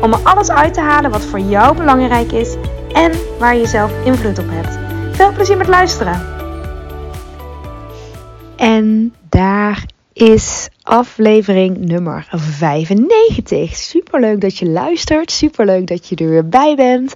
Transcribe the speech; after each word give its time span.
om 0.00 0.12
er 0.12 0.20
alles 0.22 0.50
uit 0.50 0.74
te 0.74 0.80
halen 0.80 1.10
wat 1.10 1.24
voor 1.24 1.40
jou 1.40 1.76
belangrijk 1.76 2.32
is 2.32 2.56
en 2.92 3.12
waar 3.38 3.56
je 3.56 3.66
zelf 3.66 4.04
invloed 4.04 4.38
op 4.38 4.46
hebt. 4.48 4.78
Veel 5.16 5.32
plezier 5.32 5.56
met 5.56 5.68
luisteren. 5.68 6.26
En 8.56 9.14
daar 9.28 9.84
is 10.12 10.68
aflevering 10.82 11.78
nummer 11.78 12.26
95. 12.30 13.76
Superleuk 13.76 14.40
dat 14.40 14.56
je 14.56 14.66
luistert. 14.66 15.30
Superleuk 15.30 15.86
dat 15.86 16.08
je 16.08 16.16
er 16.16 16.28
weer 16.28 16.48
bij 16.48 16.74
bent. 16.76 17.12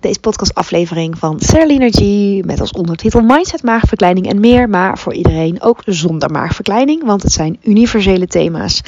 Deze 0.00 0.20
podcastaflevering 0.20 1.18
van 1.18 1.40
Energy 1.54 2.42
met 2.44 2.60
als 2.60 2.70
ondertitel 2.70 3.20
Mindset, 3.20 3.62
maagverkleining 3.62 4.28
en 4.28 4.40
meer. 4.40 4.68
Maar 4.68 4.98
voor 4.98 5.14
iedereen 5.14 5.62
ook 5.62 5.82
zonder 5.86 6.30
maagverkleining, 6.30 7.04
want 7.04 7.22
het 7.22 7.32
zijn 7.32 7.58
universele 7.62 8.26
thema's 8.26 8.82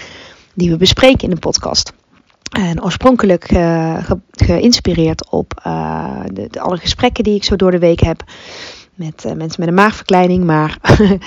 die 0.55 0.71
we 0.71 0.77
bespreken 0.77 1.29
in 1.29 1.35
de 1.35 1.41
podcast. 1.41 1.93
En 2.49 2.83
oorspronkelijk 2.83 3.53
uh, 3.53 4.11
geïnspireerd 4.31 5.31
op 5.31 5.63
uh, 5.67 6.21
de, 6.33 6.49
de, 6.51 6.61
alle 6.61 6.77
gesprekken 6.77 7.25
die 7.25 7.35
ik 7.35 7.45
zo 7.45 7.57
door 7.57 7.71
de 7.71 7.79
week 7.79 8.01
heb 8.01 8.23
met 8.95 9.25
uh, 9.27 9.33
mensen 9.33 9.61
met 9.61 9.69
een 9.69 9.75
maagverkleining. 9.75 10.45
Maar 10.45 10.79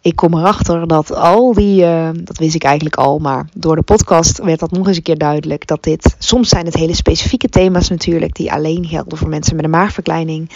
ik 0.00 0.16
kom 0.16 0.34
erachter 0.34 0.88
dat 0.88 1.14
al 1.14 1.52
die, 1.54 1.80
dat 2.24 2.38
wist 2.38 2.54
ik 2.54 2.62
eigenlijk 2.62 2.96
al, 2.96 3.18
maar 3.18 3.48
door 3.54 3.76
de 3.76 3.82
podcast 3.82 4.38
werd 4.38 4.60
dat 4.60 4.70
nog 4.70 4.86
eens 4.86 4.96
een 4.96 5.02
keer 5.02 5.18
duidelijk. 5.18 5.66
Dat 5.66 5.82
dit, 5.82 6.16
soms 6.18 6.48
zijn 6.48 6.64
het 6.64 6.74
hele 6.74 6.94
specifieke 6.94 7.48
thema's 7.48 7.88
natuurlijk, 7.88 8.34
die 8.34 8.52
alleen 8.52 8.86
gelden 8.86 9.18
voor 9.18 9.28
mensen 9.28 9.56
met 9.56 9.64
een 9.64 9.70
maagverkleining. 9.70 10.50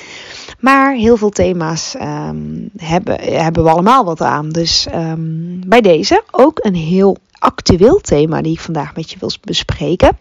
Maar 0.60 0.94
heel 0.94 1.16
veel 1.16 1.30
thema's 1.30 1.94
um, 1.94 2.70
hebben, 2.76 3.20
hebben 3.20 3.64
we 3.64 3.70
allemaal 3.70 4.04
wat 4.04 4.20
aan. 4.20 4.48
Dus 4.48 4.86
um, 4.94 5.60
bij 5.66 5.80
deze 5.80 6.22
ook 6.30 6.58
een 6.62 6.74
heel 6.74 7.16
actueel 7.38 8.00
thema 8.00 8.42
die 8.42 8.52
ik 8.52 8.60
vandaag 8.60 8.94
met 8.94 9.10
je 9.10 9.16
wil 9.18 9.30
bespreken. 9.40 10.18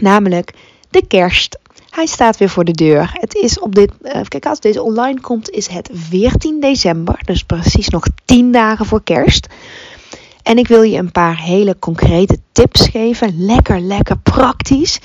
Namelijk 0.00 0.54
de 0.90 1.06
kerst. 1.06 1.58
Hij 1.90 2.06
staat 2.06 2.36
weer 2.36 2.48
voor 2.48 2.64
de 2.64 2.72
deur. 2.72 3.10
Het 3.12 3.34
is 3.34 3.58
op 3.58 3.74
dit, 3.74 3.92
uh, 4.02 4.20
kijk, 4.28 4.46
als 4.46 4.60
deze 4.60 4.82
online 4.82 5.20
komt, 5.20 5.50
is 5.50 5.66
het 5.66 5.90
14 5.92 6.60
december. 6.60 7.20
Dus 7.24 7.42
precies 7.42 7.88
nog 7.88 8.04
10 8.24 8.52
dagen 8.52 8.86
voor 8.86 9.02
kerst. 9.02 9.46
En 10.42 10.58
ik 10.58 10.68
wil 10.68 10.82
je 10.82 10.98
een 10.98 11.12
paar 11.12 11.40
hele 11.40 11.78
concrete 11.78 12.38
tips 12.52 12.88
geven. 12.88 13.44
Lekker, 13.44 13.80
lekker 13.80 14.18
praktisch. 14.18 15.00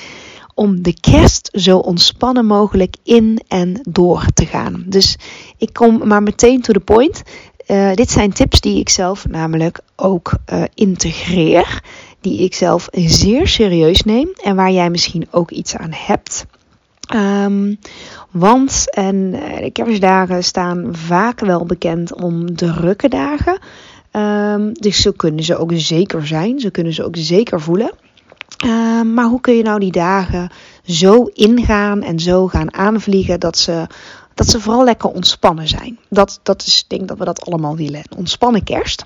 Om 0.54 0.82
de 0.82 1.00
kerst 1.00 1.50
zo 1.54 1.78
ontspannen 1.78 2.46
mogelijk 2.46 2.96
in 3.04 3.42
en 3.48 3.80
door 3.90 4.26
te 4.34 4.46
gaan. 4.46 4.84
Dus 4.86 5.18
ik 5.58 5.74
kom 5.74 6.08
maar 6.08 6.24
meteen 6.24 6.62
to 6.62 6.74
the 6.74 6.80
point. 6.80 7.24
Uh, 7.72 7.94
dit 7.94 8.12
zijn 8.12 8.34
tips 8.34 8.62
die 8.62 8.80
ik 8.80 8.90
zelf 8.90 9.28
namelijk 9.28 9.80
ook 9.96 10.32
uh, 10.54 10.64
integreer. 10.74 11.84
Die 12.22 12.44
ik 12.44 12.54
zelf 12.54 12.88
zeer 12.92 13.48
serieus 13.48 14.04
neem. 14.04 14.30
En 14.44 14.56
waar 14.56 14.72
jij 14.72 14.90
misschien 14.90 15.28
ook 15.32 15.52
iets 15.52 15.76
aan 15.76 15.94
hebt. 15.94 16.46
Um, 17.16 17.80
want 18.32 18.94
en 18.94 19.32
de 19.62 19.70
kerstdagen 19.74 20.44
staan 20.44 20.88
vaak 20.92 21.40
wel 21.40 21.66
bekend 21.66 22.14
om 22.14 22.56
drukke 22.56 23.08
dagen. 23.08 23.60
Um, 24.12 24.74
dus 24.74 25.02
zo 25.02 25.12
kunnen 25.12 25.44
ze 25.44 25.58
ook 25.58 25.72
zeker 25.74 26.28
zijn. 26.28 26.60
Zo 26.60 26.70
kunnen 26.70 26.94
ze 26.94 27.06
ook 27.06 27.16
zeker 27.18 27.62
voelen. 27.62 27.92
Um, 28.66 29.14
maar 29.14 29.26
hoe 29.26 29.42
kun 29.42 29.56
je 29.56 29.64
nou 29.64 29.80
die 29.80 29.92
dagen 29.92 30.50
zo 30.84 31.24
ingaan 31.34 32.02
en 32.02 32.20
zo 32.20 32.48
gaan 32.48 32.74
aanvliegen 32.74 33.40
dat 33.40 33.58
ze 33.58 33.88
dat 34.40 34.48
ze 34.48 34.62
vooral 34.62 34.84
lekker 34.84 35.10
ontspannen 35.10 35.68
zijn. 35.68 36.00
Dat, 36.10 36.40
dat 36.44 36.64
is, 36.66 36.80
ik 36.80 36.90
denk 36.90 37.08
dat 37.08 37.18
we 37.18 37.26
dat 37.26 37.46
allemaal 37.46 37.76
willen. 37.76 38.04
Ontspannen 38.18 38.64
kerst. 38.64 39.06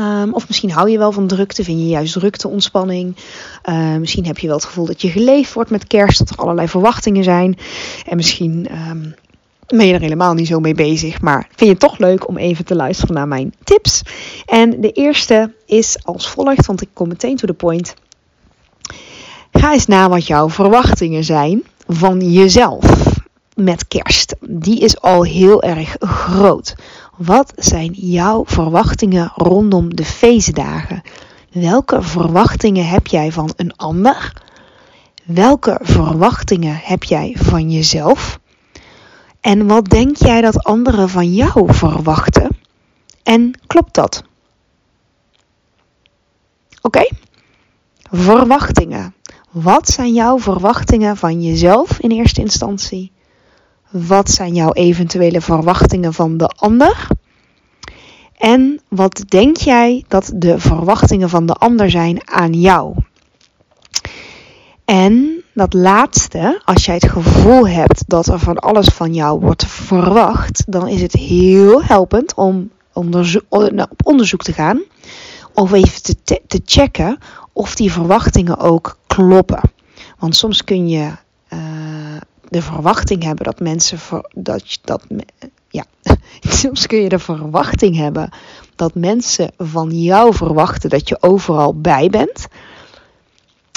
Um, 0.00 0.34
of 0.34 0.48
misschien 0.48 0.70
hou 0.70 0.90
je 0.90 0.98
wel 0.98 1.12
van 1.12 1.26
drukte, 1.26 1.64
vind 1.64 1.78
je 1.78 1.86
juist 1.86 2.12
drukte 2.12 2.48
ontspanning. 2.48 3.16
Uh, 3.64 3.96
misschien 3.96 4.26
heb 4.26 4.38
je 4.38 4.46
wel 4.46 4.56
het 4.56 4.64
gevoel 4.64 4.86
dat 4.86 5.02
je 5.02 5.08
geleefd 5.08 5.52
wordt 5.52 5.70
met 5.70 5.86
kerst, 5.86 6.18
dat 6.18 6.30
er 6.30 6.36
allerlei 6.36 6.68
verwachtingen 6.68 7.24
zijn. 7.24 7.58
En 8.06 8.16
misschien 8.16 8.68
um, 8.90 9.14
ben 9.66 9.86
je 9.86 9.94
er 9.94 10.00
helemaal 10.00 10.34
niet 10.34 10.46
zo 10.46 10.60
mee 10.60 10.74
bezig, 10.74 11.20
maar 11.20 11.40
vind 11.46 11.60
je 11.60 11.66
het 11.68 11.80
toch 11.80 11.98
leuk 11.98 12.28
om 12.28 12.36
even 12.36 12.64
te 12.64 12.74
luisteren 12.74 13.14
naar 13.14 13.28
mijn 13.28 13.54
tips. 13.64 14.02
En 14.46 14.80
de 14.80 14.92
eerste 14.92 15.54
is 15.66 15.98
als 16.02 16.28
volgt, 16.28 16.66
want 16.66 16.82
ik 16.82 16.88
kom 16.92 17.08
meteen 17.08 17.36
to 17.36 17.46
the 17.46 17.54
point. 17.54 17.94
Ga 19.52 19.72
eens 19.72 19.86
na 19.86 20.08
wat 20.08 20.26
jouw 20.26 20.50
verwachtingen 20.50 21.24
zijn 21.24 21.62
van 21.86 22.32
jezelf 22.32 23.13
met 23.54 23.88
kerst. 23.88 24.34
Die 24.40 24.80
is 24.80 25.00
al 25.00 25.22
heel 25.22 25.62
erg 25.62 25.96
groot. 25.98 26.74
Wat 27.16 27.52
zijn 27.56 27.92
jouw 27.92 28.44
verwachtingen 28.46 29.32
rondom 29.34 29.96
de 29.96 30.04
feestdagen? 30.04 31.02
Welke 31.52 32.02
verwachtingen 32.02 32.88
heb 32.88 33.06
jij 33.06 33.32
van 33.32 33.52
een 33.56 33.76
ander? 33.76 34.42
Welke 35.24 35.78
verwachtingen 35.82 36.80
heb 36.82 37.02
jij 37.02 37.36
van 37.38 37.70
jezelf? 37.70 38.38
En 39.40 39.66
wat 39.66 39.84
denk 39.84 40.16
jij 40.16 40.40
dat 40.40 40.64
anderen 40.64 41.08
van 41.08 41.34
jou 41.34 41.74
verwachten? 41.74 42.48
En 43.22 43.60
klopt 43.66 43.94
dat? 43.94 44.22
Oké? 46.82 47.08
Verwachtingen. 48.10 49.14
Wat 49.50 49.88
zijn 49.88 50.12
jouw 50.12 50.38
verwachtingen 50.38 51.16
van 51.16 51.42
jezelf 51.42 51.98
in 51.98 52.10
eerste 52.10 52.40
instantie? 52.40 53.12
Wat 54.02 54.30
zijn 54.30 54.54
jouw 54.54 54.72
eventuele 54.72 55.40
verwachtingen 55.40 56.14
van 56.14 56.36
de 56.36 56.46
ander? 56.46 57.06
En 58.36 58.80
wat 58.88 59.24
denk 59.28 59.56
jij 59.56 60.04
dat 60.08 60.32
de 60.34 60.58
verwachtingen 60.58 61.28
van 61.28 61.46
de 61.46 61.52
ander 61.52 61.90
zijn 61.90 62.28
aan 62.28 62.52
jou? 62.52 62.94
En 64.84 65.42
dat 65.52 65.72
laatste, 65.72 66.60
als 66.64 66.84
jij 66.84 66.94
het 66.94 67.10
gevoel 67.10 67.68
hebt 67.68 68.04
dat 68.06 68.26
er 68.26 68.38
van 68.38 68.58
alles 68.58 68.86
van 68.86 69.14
jou 69.14 69.40
wordt 69.40 69.66
verwacht, 69.66 70.64
dan 70.66 70.88
is 70.88 71.02
het 71.02 71.12
heel 71.12 71.82
helpend 71.82 72.34
om 72.34 72.70
onderzo 72.92 73.40
nou, 73.50 73.88
op 73.90 74.06
onderzoek 74.06 74.42
te 74.42 74.52
gaan. 74.52 74.82
Of 75.52 75.72
even 75.72 76.16
te, 76.24 76.60
checken 76.64 77.18
of 77.52 77.74
die 77.74 77.92
verwachtingen 77.92 78.58
ook 78.58 78.98
kloppen. 79.06 79.60
Want 80.18 80.36
soms 80.36 80.64
kun 80.64 80.88
je 80.88 81.10
uh, 81.52 81.58
de 82.54 82.62
verwachting 82.62 83.22
hebben 83.22 83.44
dat 83.44 83.60
mensen 83.60 83.98
voor, 83.98 84.30
dat, 84.34 84.78
dat 84.82 85.06
ja, 85.68 85.84
soms 86.40 86.86
kun 86.86 86.98
je 86.98 87.08
de 87.08 87.18
verwachting 87.18 87.96
hebben 87.96 88.30
dat 88.76 88.94
mensen 88.94 89.50
van 89.58 89.90
jou 89.90 90.34
verwachten 90.34 90.90
dat 90.90 91.08
je 91.08 91.22
overal 91.22 91.80
bij 91.80 92.08
bent. 92.08 92.46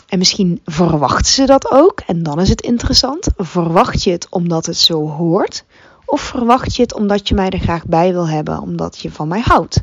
En 0.07 0.17
misschien 0.17 0.61
verwachten 0.65 1.33
ze 1.33 1.45
dat 1.45 1.71
ook 1.71 2.01
en 2.05 2.23
dan 2.23 2.39
is 2.39 2.49
het 2.49 2.61
interessant. 2.61 3.27
Verwacht 3.37 4.03
je 4.03 4.11
het 4.11 4.27
omdat 4.29 4.65
het 4.65 4.77
zo 4.77 5.09
hoort? 5.09 5.63
Of 6.05 6.21
verwacht 6.21 6.75
je 6.75 6.81
het 6.81 6.93
omdat 6.93 7.27
je 7.27 7.35
mij 7.35 7.49
er 7.49 7.59
graag 7.59 7.85
bij 7.85 8.11
wil 8.11 8.27
hebben, 8.27 8.61
omdat 8.61 8.99
je 8.99 9.11
van 9.11 9.27
mij 9.27 9.41
houdt? 9.41 9.81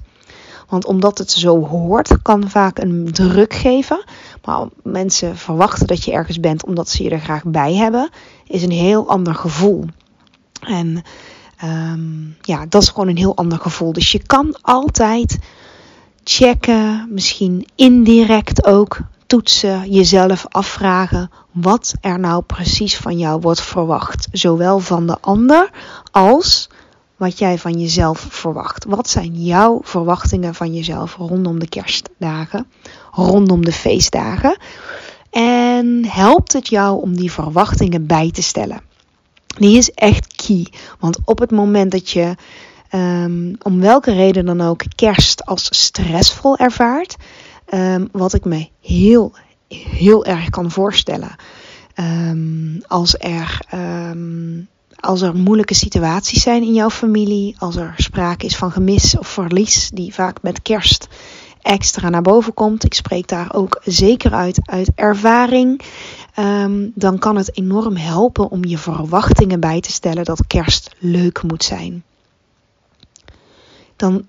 Want 0.75 0.87
omdat 0.87 1.19
het 1.19 1.31
zo 1.31 1.67
hoort, 1.67 2.23
kan 2.23 2.51
vaak 2.51 2.79
een 2.79 3.09
druk 3.13 3.55
geven. 3.55 4.05
Maar 4.45 4.67
mensen 4.83 5.37
verwachten 5.37 5.87
dat 5.87 6.05
je 6.05 6.13
ergens 6.13 6.41
bent 6.41 6.65
omdat 6.65 6.89
ze 6.89 7.03
je 7.03 7.11
er 7.11 7.21
graag 7.21 7.43
bij 7.45 7.75
hebben, 7.75 8.09
is 8.47 8.63
een 8.63 8.71
heel 8.71 9.09
ander 9.09 9.35
gevoel. 9.35 9.85
En 10.61 11.03
um, 11.65 12.37
ja, 12.41 12.67
dat 12.69 12.83
is 12.83 12.89
gewoon 12.89 13.09
een 13.09 13.17
heel 13.17 13.37
ander 13.37 13.59
gevoel. 13.59 13.93
Dus 13.93 14.13
je 14.13 14.23
kan 14.27 14.57
altijd 14.61 15.39
checken, 16.25 17.09
misschien 17.11 17.67
indirect 17.75 18.65
ook 18.65 18.99
toetsen, 19.27 19.91
jezelf 19.91 20.47
afvragen 20.49 21.31
wat 21.53 21.95
er 22.01 22.21
nou 22.21 22.43
precies 22.43 22.97
van 22.97 23.19
jou 23.19 23.41
wordt 23.41 23.61
verwacht. 23.61 24.29
Zowel 24.33 24.79
van 24.79 25.07
de 25.07 25.17
ander 25.21 25.71
als 26.11 26.69
wat 27.25 27.39
jij 27.39 27.59
van 27.59 27.81
jezelf 27.81 28.27
verwacht. 28.31 28.85
Wat 28.85 29.09
zijn 29.09 29.45
jouw 29.45 29.81
verwachtingen 29.83 30.55
van 30.55 30.75
jezelf 30.75 31.17
rondom 31.17 31.59
de 31.59 31.69
kerstdagen, 31.69 32.67
rondom 33.13 33.65
de 33.65 33.73
feestdagen? 33.73 34.57
En 35.31 36.05
helpt 36.09 36.53
het 36.53 36.69
jou 36.69 37.03
om 37.03 37.17
die 37.17 37.33
verwachtingen 37.33 38.07
bij 38.07 38.31
te 38.31 38.43
stellen? 38.43 38.81
Die 39.59 39.77
is 39.77 39.91
echt 39.91 40.35
key. 40.47 40.67
Want 40.99 41.19
op 41.25 41.39
het 41.39 41.51
moment 41.51 41.91
dat 41.91 42.11
je 42.11 42.35
um, 42.93 43.57
om 43.63 43.81
welke 43.81 44.13
reden 44.13 44.47
dan 44.47 44.61
ook 44.61 44.83
kerst 44.95 45.47
als 45.47 45.67
stressvol 45.71 46.57
ervaart, 46.57 47.17
um, 47.75 48.09
wat 48.13 48.35
ik 48.35 48.45
me 48.45 48.69
heel, 48.81 49.33
heel 49.69 50.25
erg 50.25 50.51
kan 50.51 50.71
voorstellen. 50.71 51.37
Um, 51.97 52.83
als 52.87 53.15
er. 53.19 53.61
Ehm, 53.69 54.61
als 55.05 55.21
er 55.21 55.37
moeilijke 55.37 55.75
situaties 55.75 56.43
zijn 56.43 56.63
in 56.63 56.75
jouw 56.75 56.91
familie, 56.91 57.57
als 57.59 57.77
er 57.77 57.95
sprake 57.97 58.47
is 58.47 58.57
van 58.57 58.73
gemis 58.73 59.19
of 59.19 59.29
verlies, 59.29 59.91
die 59.95 60.15
vaak 60.15 60.43
met 60.43 60.63
kerst 60.63 61.09
extra 61.63 62.09
naar 62.09 62.23
boven 62.23 62.55
komt. 62.55 62.85
Ik 62.85 62.95
spreek 62.95 63.29
daar 63.29 63.55
ook 63.55 63.81
zeker 63.85 64.33
uit, 64.33 64.61
uit 64.65 64.91
ervaring. 64.95 65.81
Um, 66.39 66.93
dan 66.95 67.19
kan 67.19 67.37
het 67.37 67.57
enorm 67.57 67.97
helpen 67.97 68.51
om 68.51 68.65
je 68.65 68.79
verwachtingen 68.79 69.61
bij 69.61 69.81
te 69.81 69.93
stellen 69.93 70.25
dat 70.25 70.47
kerst 70.47 70.95
leuk 70.99 71.43
moet 71.43 71.65
zijn. 71.65 72.05
Dan 73.97 74.27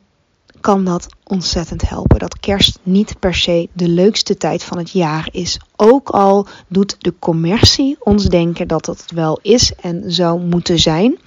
kan 0.66 0.86
dat 0.86 1.08
ontzettend 1.24 1.90
helpen. 1.90 2.20
Dat 2.20 2.40
kerst 2.40 2.80
niet 2.84 3.20
per 3.20 3.36
se 3.36 3.70
de 3.74 3.88
leukste 3.88 4.38
tijd 4.38 4.64
van 4.64 4.78
het 4.78 4.92
jaar 4.92 5.28
is. 5.32 5.60
Ook 5.76 6.10
al 6.10 6.48
doet 6.68 6.96
de 7.00 7.14
commercie 7.20 7.98
ons 8.00 8.26
denken 8.26 8.68
dat 8.68 8.86
het 8.86 9.12
wel 9.12 9.40
is 9.42 9.74
en 9.82 10.04
zou 10.12 10.42
moeten 10.42 10.80
zijn. 10.80 11.18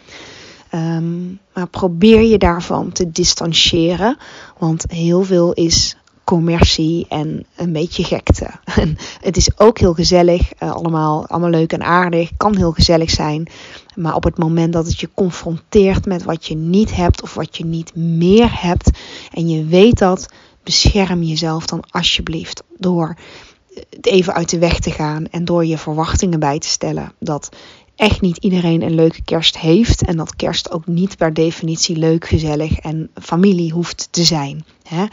Um, 0.75 1.39
maar 1.55 1.69
probeer 1.69 2.23
je 2.23 2.39
daarvan 2.39 2.93
te 2.93 3.11
distancieren. 3.11 4.17
Want 4.59 4.85
heel 4.89 5.25
veel 5.25 5.53
is 5.53 5.97
commercie 6.29 7.07
en 7.09 7.45
een 7.57 7.73
beetje 7.73 8.05
gekte. 8.05 8.51
En 8.81 8.97
het 9.21 9.37
is 9.37 9.59
ook 9.59 9.79
heel 9.79 9.95
gezellig, 9.95 10.53
uh, 10.63 10.73
allemaal, 10.73 11.27
allemaal 11.27 11.51
leuk 11.51 11.73
en 11.73 11.83
aardig, 11.83 12.31
kan 12.37 12.57
heel 12.57 12.73
gezellig 12.73 13.11
zijn. 13.11 13.49
Maar 13.95 14.15
op 14.15 14.25
het 14.25 14.39
moment 14.39 14.73
dat 14.73 14.87
het 14.87 15.01
je 15.01 15.09
confronteert 15.15 16.07
met 16.07 16.23
wat 16.23 16.47
je 16.47 16.57
niet 16.57 16.95
hebt 16.95 17.23
of 17.23 17.35
wat 17.35 17.57
je 17.57 17.65
niet 17.65 17.95
meer 17.95 18.63
hebt 18.63 18.91
en 19.33 19.49
je 19.49 19.65
weet 19.65 19.99
dat, 19.99 20.29
bescherm 20.63 21.23
jezelf 21.23 21.67
dan 21.67 21.85
alsjeblieft 21.91 22.63
door 22.77 23.17
het 23.91 24.07
even 24.07 24.35
uit 24.35 24.51
de 24.51 24.59
weg 24.59 24.81
te 24.81 24.91
gaan 24.91 25.27
en 25.31 25.45
door 25.45 25.65
je 25.65 25.79
verwachtingen 25.79 26.41
bij 26.41 26.59
te 26.59 26.69
stellen 26.69 27.13
dat 27.19 27.49
echt 27.97 28.21
niet 28.21 28.37
iedereen 28.37 28.83
een 28.83 28.95
leuke 28.95 29.23
kerst 29.23 29.59
heeft 29.59 30.05
en 30.05 30.17
dat 30.17 30.37
kerst 30.37 30.71
ook 30.71 30.87
niet 30.87 31.17
per 31.17 31.35
definitie 31.35 31.97
leuk, 31.97 32.27
gezellig 32.29 32.79
en 32.79 33.11
familie 33.15 33.73
hoeft 33.73 34.09
te 34.11 34.25
zijn. 34.25 34.65
Hè? 34.83 35.05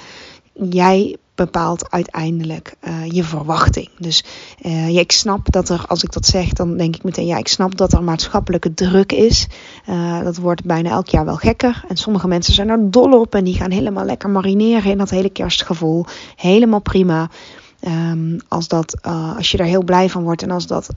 Jij 0.70 1.18
bepaalt 1.36 1.92
uiteindelijk 1.92 2.76
uh, 2.88 3.06
je 3.12 3.24
verwachting. 3.24 3.90
Dus 3.98 4.24
ja, 4.62 5.00
ik 5.00 5.12
snap 5.12 5.52
dat 5.52 5.70
er, 5.70 5.86
als 5.88 6.04
ik 6.04 6.12
dat 6.12 6.26
zeg, 6.26 6.50
dan 6.50 6.78
denk 6.78 6.96
ik 6.96 7.04
meteen, 7.04 7.26
ja, 7.26 7.38
ik 7.38 7.48
snap 7.48 7.78
dat 7.78 7.94
er 7.94 8.04
maatschappelijke 8.04 8.74
druk 8.74 9.12
is. 9.12 9.48
Uh, 9.90 10.24
dat 10.24 10.38
wordt 10.38 10.64
bijna 10.64 10.90
elk 10.90 11.08
jaar 11.08 11.26
wel 11.26 11.36
gekker. 11.36 11.84
En 11.88 11.98
sommige 11.98 12.28
mensen 12.28 12.54
zijn 12.54 12.70
er 12.70 12.92
dol 12.92 13.20
op 13.20 13.36
en 13.36 13.44
die 13.44 13.56
gaan 13.56 13.72
helemaal 13.72 14.06
lekker 14.06 14.30
marineren 14.30 14.92
in 14.92 14.98
dat 14.98 15.10
hele 15.10 15.30
kerstgevoel. 15.30 16.06
Helemaal 16.36 16.82
prima. 16.82 17.30
Um, 17.88 18.38
als, 18.48 18.68
dat, 18.68 19.02
als 19.38 19.52
je 19.52 19.58
daar 19.58 19.68
heel 19.68 19.84
blij 19.84 20.10
van 20.10 20.24
wordt 20.24 20.42
en 20.42 20.52
als 20.52 20.68
dat, 20.68 20.90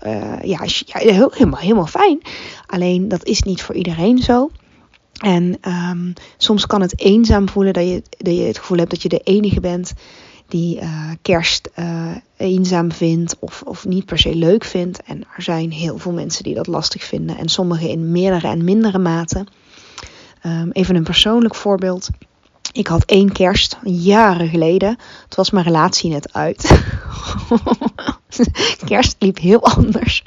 ja, 0.43 0.59
helemaal, 0.87 1.61
helemaal 1.61 1.87
fijn. 1.87 2.21
Alleen 2.67 3.09
dat 3.09 3.25
is 3.25 3.43
niet 3.43 3.63
voor 3.63 3.75
iedereen 3.75 4.19
zo. 4.19 4.51
En 5.19 5.59
um, 5.69 6.13
soms 6.37 6.67
kan 6.67 6.81
het 6.81 7.01
eenzaam 7.01 7.49
voelen 7.49 7.73
dat 7.73 7.89
je, 7.89 8.03
dat 8.19 8.37
je 8.37 8.43
het 8.43 8.59
gevoel 8.59 8.79
hebt 8.79 8.91
dat 8.91 9.03
je 9.03 9.09
de 9.09 9.21
enige 9.25 9.61
bent 9.61 9.93
die 10.49 10.81
uh, 10.81 11.11
kerst 11.23 11.71
uh, 11.77 12.11
eenzaam 12.37 12.93
vindt 12.93 13.37
of, 13.39 13.63
of 13.63 13.87
niet 13.87 14.05
per 14.05 14.19
se 14.19 14.35
leuk 14.35 14.65
vindt. 14.65 15.03
En 15.03 15.25
er 15.37 15.43
zijn 15.43 15.71
heel 15.71 15.99
veel 15.99 16.13
mensen 16.13 16.45
die 16.45 16.55
dat 16.55 16.67
lastig 16.67 17.05
vinden 17.05 17.39
en 17.39 17.49
sommigen 17.49 17.89
in 17.89 18.13
meerdere 18.13 18.49
en 18.49 18.65
mindere 18.65 18.99
mate. 18.99 19.47
Um, 20.47 20.71
even 20.73 20.97
een 20.97 21.03
persoonlijk 21.03 21.55
voorbeeld. 21.55 22.09
Ik 22.73 22.87
had 22.87 23.05
één 23.05 23.33
kerst, 23.33 23.77
jaren 23.83 24.49
geleden. 24.49 24.99
Het 25.25 25.35
was 25.35 25.51
mijn 25.51 25.65
relatie 25.65 26.11
net 26.11 26.33
uit. 26.33 26.81
kerst 28.87 29.17
liep 29.19 29.39
heel 29.39 29.63
anders. 29.63 30.25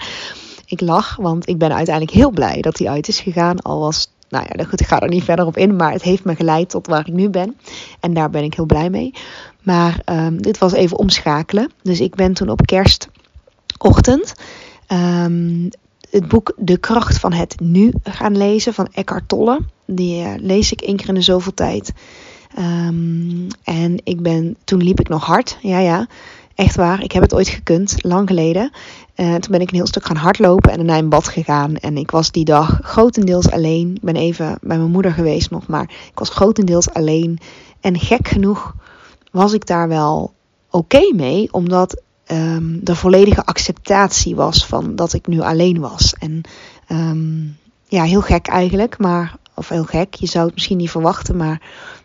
Ik 0.65 0.81
lach, 0.81 1.15
want 1.15 1.47
ik 1.47 1.57
ben 1.57 1.73
uiteindelijk 1.73 2.15
heel 2.15 2.31
blij 2.31 2.61
dat 2.61 2.77
hij 2.77 2.89
uit 2.89 3.07
is 3.07 3.19
gegaan. 3.19 3.61
Al 3.61 3.79
was 3.79 4.09
nou 4.31 4.45
ja, 4.49 4.63
goed, 4.63 4.79
ik 4.79 4.87
ga 4.87 4.99
er 4.99 5.09
niet 5.09 5.23
verder 5.23 5.45
op 5.45 5.57
in, 5.57 5.75
maar 5.75 5.91
het 5.91 6.01
heeft 6.01 6.23
me 6.23 6.35
geleid 6.35 6.69
tot 6.69 6.87
waar 6.87 7.07
ik 7.07 7.13
nu 7.13 7.29
ben. 7.29 7.57
En 7.99 8.13
daar 8.13 8.29
ben 8.29 8.43
ik 8.43 8.53
heel 8.53 8.65
blij 8.65 8.89
mee. 8.89 9.13
Maar 9.61 10.01
um, 10.05 10.41
dit 10.41 10.57
was 10.57 10.73
even 10.73 10.97
omschakelen. 10.97 11.71
Dus 11.81 11.99
ik 11.99 12.15
ben 12.15 12.33
toen 12.33 12.49
op 12.49 12.65
kerstochtend 12.65 14.33
um, 14.87 15.69
het 16.09 16.27
boek 16.27 16.53
De 16.57 16.77
kracht 16.77 17.19
van 17.19 17.33
het 17.33 17.59
nu 17.59 17.93
gaan 18.03 18.37
lezen 18.37 18.73
van 18.73 18.87
Eckhart 18.91 19.27
Tolle. 19.27 19.59
Die 19.85 20.23
uh, 20.23 20.33
lees 20.37 20.71
ik 20.71 20.81
één 20.81 20.95
keer 20.95 21.07
in 21.07 21.13
de 21.13 21.21
zoveel 21.21 21.53
tijd. 21.53 21.93
Um, 22.57 23.47
en 23.63 23.99
ik 24.03 24.21
ben, 24.21 24.55
toen 24.63 24.83
liep 24.83 24.99
ik 24.99 25.09
nog 25.09 25.25
hard, 25.25 25.57
ja 25.61 25.79
ja. 25.79 26.07
Echt 26.55 26.75
waar, 26.75 27.03
ik 27.03 27.11
heb 27.11 27.21
het 27.21 27.33
ooit 27.33 27.47
gekund, 27.47 27.95
lang 27.97 28.27
geleden. 28.27 28.71
Uh, 29.15 29.35
toen 29.35 29.51
ben 29.51 29.61
ik 29.61 29.69
een 29.69 29.75
heel 29.75 29.87
stuk 29.87 30.05
gaan 30.05 30.15
hardlopen 30.15 30.71
en 30.71 30.85
naar 30.85 30.97
een 30.97 31.09
bad 31.09 31.27
gegaan. 31.27 31.75
En 31.75 31.97
ik 31.97 32.11
was 32.11 32.31
die 32.31 32.45
dag 32.45 32.79
grotendeels 32.81 33.51
alleen. 33.51 33.95
Ik 33.95 34.01
ben 34.01 34.15
even 34.15 34.57
bij 34.61 34.77
mijn 34.77 34.91
moeder 34.91 35.11
geweest 35.11 35.49
nog, 35.49 35.67
maar 35.67 35.83
ik 35.83 36.19
was 36.19 36.29
grotendeels 36.29 36.93
alleen. 36.93 37.39
En 37.81 37.99
gek 37.99 38.27
genoeg 38.27 38.75
was 39.31 39.53
ik 39.53 39.65
daar 39.65 39.87
wel 39.87 40.33
oké 40.69 41.13
mee, 41.15 41.53
omdat 41.53 42.01
um, 42.31 42.79
de 42.83 42.95
volledige 42.95 43.45
acceptatie 43.45 44.35
was 44.35 44.65
van 44.65 44.95
dat 44.95 45.13
ik 45.13 45.27
nu 45.27 45.41
alleen 45.41 45.79
was. 45.79 46.13
En 46.19 46.41
um, 46.89 47.57
ja, 47.87 48.03
heel 48.03 48.21
gek 48.21 48.47
eigenlijk, 48.47 48.97
maar 48.97 49.35
of 49.55 49.69
heel 49.69 49.83
gek, 49.83 50.13
je 50.13 50.27
zou 50.27 50.45
het 50.45 50.53
misschien 50.53 50.77
niet 50.77 50.91
verwachten, 50.91 51.37
maar 51.37 51.61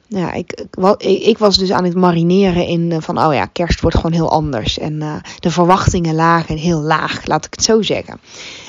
ja, 0.08 0.32
ik, 0.32 0.64
ik, 1.02 1.38
was 1.38 1.58
dus 1.58 1.70
aan 1.70 1.84
het 1.84 1.94
marineren 1.94 2.66
in 2.66 2.90
uh, 2.90 2.96
van, 3.00 3.18
oh 3.18 3.34
ja, 3.34 3.46
kerst 3.46 3.80
wordt 3.80 3.96
gewoon 3.96 4.12
heel 4.12 4.30
anders. 4.30 4.78
En 4.78 4.92
uh, 4.92 5.14
de 5.38 5.50
verwachtingen 5.50 6.14
lagen 6.14 6.56
heel 6.56 6.80
laag, 6.80 7.26
laat 7.26 7.44
ik 7.44 7.54
het 7.54 7.64
zo 7.64 7.82
zeggen. 7.82 8.20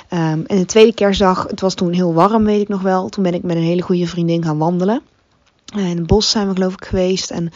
Um, 0.10 0.44
en 0.46 0.58
de 0.58 0.66
tweede 0.66 0.94
kerstdag, 0.94 1.46
het 1.50 1.62
was 1.62 1.74
toen 1.74 1.94
heel 1.94 2.14
warm, 2.14 2.44
weet 2.44 2.62
ik 2.62 2.68
nog 2.68 2.82
wel. 2.82 3.10
Toen 3.10 3.24
ben 3.24 3.34
ik 3.34 3.44
met 3.44 3.56
een 3.56 3.62
hele 3.62 3.82
goede 3.82 4.08
vriendin 4.08 4.44
gaan 4.44 4.58
wandelen. 4.58 5.02
Uh, 5.78 5.90
in 5.90 5.98
het 5.98 6.08
bos 6.08 6.30
zijn 6.30 6.48
we 6.48 6.54
geloof 6.54 6.74
ik 6.74 6.86
geweest. 6.86 7.32
En 7.32 7.52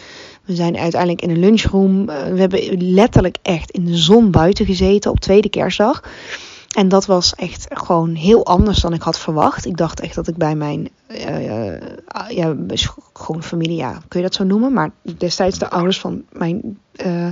we 0.46 0.56
zijn 0.56 0.78
uiteindelijk 0.78 1.22
in 1.22 1.30
een 1.30 1.40
lunchroom. 1.40 2.06
we 2.06 2.40
hebben 2.40 2.92
letterlijk 2.94 3.38
echt 3.42 3.72
in 3.72 3.86
de 3.86 3.98
zon 3.98 4.32
buiten 4.32 4.66
gezeten 4.66 5.12
op 5.12 5.20
tweede 5.20 5.50
kerstdag. 5.50 6.04
En 6.72 6.90
dat 6.90 7.06
was 7.06 7.36
echt 7.36 7.66
gewoon 7.70 8.16
heel 8.16 8.46
anders 8.46 8.80
dan 8.80 8.94
ik 8.94 9.02
had 9.02 9.20
verwacht. 9.20 9.66
Ik 9.66 9.78
dacht 9.78 10.00
echt 10.00 10.16
dat 10.16 10.28
ik 10.28 10.38
bij 10.38 10.56
mijn 10.56 10.90
uh, 11.08 11.80
ja, 12.30 12.56
gewoon 13.14 13.44
familie, 13.44 13.76
ja, 13.76 14.02
kun 14.08 14.20
je 14.20 14.26
dat 14.26 14.36
zo 14.36 14.44
noemen? 14.44 14.74
Maar 14.74 14.92
destijds 15.18 15.60
de 15.60 15.70
ouders 15.70 16.00
van 16.00 16.24
mijn 16.32 16.80
uh, 17.06 17.28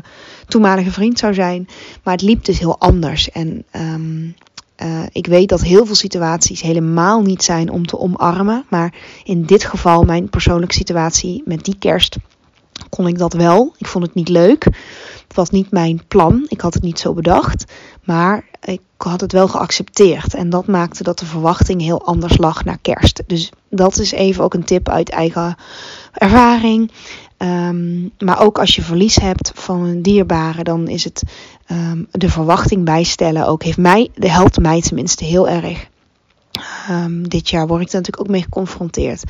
toenmalige 0.48 0.92
vriend 0.92 1.20
zou 1.20 1.34
zijn. 1.34 1.68
Maar 2.04 2.14
het 2.14 2.24
liep 2.24 2.46
dus 2.46 2.60
heel 2.60 2.80
anders. 2.80 3.32
En 3.32 3.66
uh, 4.82 5.04
ik 5.12 5.28
weet 5.28 5.50
dat 5.50 5.62
heel 5.62 5.86
veel 5.86 5.96
situaties 5.96 6.62
helemaal 6.62 7.22
niet 7.22 7.44
zijn 7.44 7.70
om 7.70 7.86
te 7.86 8.00
omarmen. 8.00 8.66
Maar 8.70 8.94
in 9.24 9.46
dit 9.46 9.64
geval, 9.64 10.04
mijn 10.04 10.30
persoonlijke 10.30 10.76
situatie 10.76 11.42
met 11.46 11.66
die 11.66 11.76
kerst, 11.80 12.18
kon 12.90 13.08
ik 13.08 13.18
dat 13.18 13.34
wel. 13.34 13.74
Ik 13.78 13.88
vond 13.88 14.06
het 14.06 14.14
niet 14.14 14.30
leuk. 14.30 14.64
Het 15.28 15.38
was 15.38 15.50
niet 15.50 15.72
mijn 15.72 16.02
plan. 16.08 16.46
Ik 16.48 16.62
had 16.62 16.74
het 16.74 16.84
niet 16.84 17.00
zo 17.00 17.14
bedacht. 17.14 17.66
Maar 18.10 18.44
ik 18.62 18.82
had 18.98 19.22
het 19.22 19.32
wel 19.32 19.48
geaccepteerd. 19.48 20.34
En 20.34 20.50
dat 20.50 20.68
maakte 20.68 21.04
dat 21.04 21.20
de 21.20 21.26
verwachting 21.26 21.82
heel 21.82 22.06
anders 22.06 22.38
lag 22.38 22.66
naar 22.66 22.78
kerst. 22.82 23.24
Dus 23.28 23.52
dat 23.70 23.98
is 23.98 24.12
even 24.12 24.44
ook 24.44 24.54
een 24.54 24.64
tip 24.64 24.90
uit 24.90 25.10
eigen 25.10 25.56
ervaring. 26.14 26.92
Um, 27.38 28.12
maar 28.20 28.42
ook 28.42 28.60
als 28.60 28.76
je 28.76 28.82
verlies 28.82 29.16
hebt 29.16 29.52
van 29.56 29.84
een 29.84 30.02
dierbare, 30.02 30.64
dan 30.64 30.88
is 30.88 31.04
het 31.04 31.24
um, 31.72 32.08
de 32.12 32.30
verwachting 32.30 32.86
bijstellen 32.86 33.48
ook. 33.48 33.64
Heeft 33.64 33.78
mij, 33.78 34.10
de 34.16 34.30
helpt 34.30 34.60
mij 34.60 34.82
tenminste 34.82 35.26
heel 35.26 35.50
erg. 35.50 35.88
Um, 36.90 37.30
dit 37.30 37.50
jaar 37.50 37.68
word 37.68 37.82
ik 37.82 37.88
er 37.88 37.96
natuurlijk 37.96 38.24
ook 38.24 38.34
mee 38.34 38.44
geconfronteerd. 38.44 39.24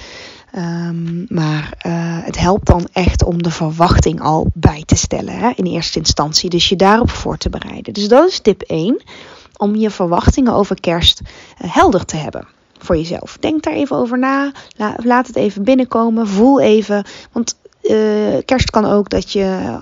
Um, 0.56 1.26
maar 1.28 1.74
uh, 1.86 2.18
het 2.24 2.38
helpt 2.38 2.66
dan 2.66 2.88
echt 2.92 3.24
om 3.24 3.44
de 3.44 3.52
verwachting 3.52 4.22
al 4.22 4.48
bij 4.54 4.84
te 4.86 4.96
stellen 4.96 5.34
hè, 5.34 5.52
in 5.56 5.66
eerste 5.66 6.00
instantie. 6.00 6.50
Dus 6.50 6.70
je 6.70 6.76
daarop 6.76 7.10
voor 7.10 7.38
te 7.38 7.50
bereiden. 7.50 7.94
Dus 7.94 8.08
dat 8.08 8.30
is 8.30 8.40
tip 8.40 8.62
1. 8.62 9.02
Om 9.58 9.76
je 9.76 9.90
verwachtingen 9.90 10.54
over 10.54 10.80
kerst 10.80 11.22
uh, 11.22 11.74
helder 11.74 12.06
te 12.06 12.16
hebben 12.16 12.48
voor 12.78 12.98
jezelf. 12.98 13.38
Denk 13.40 13.64
daar 13.64 13.74
even 13.74 13.96
over 13.96 14.20
na. 14.20 14.52
La, 14.78 14.96
laat 15.04 15.28
het 15.28 15.36
even 15.36 15.64
binnenkomen. 15.64 16.28
Voel 16.28 16.60
even. 16.60 17.06
Want 17.32 17.56
uh, 17.82 18.38
kerst 18.46 18.70
kan 18.70 18.86
ook 18.86 19.10
dat 19.10 19.32
je 19.32 19.78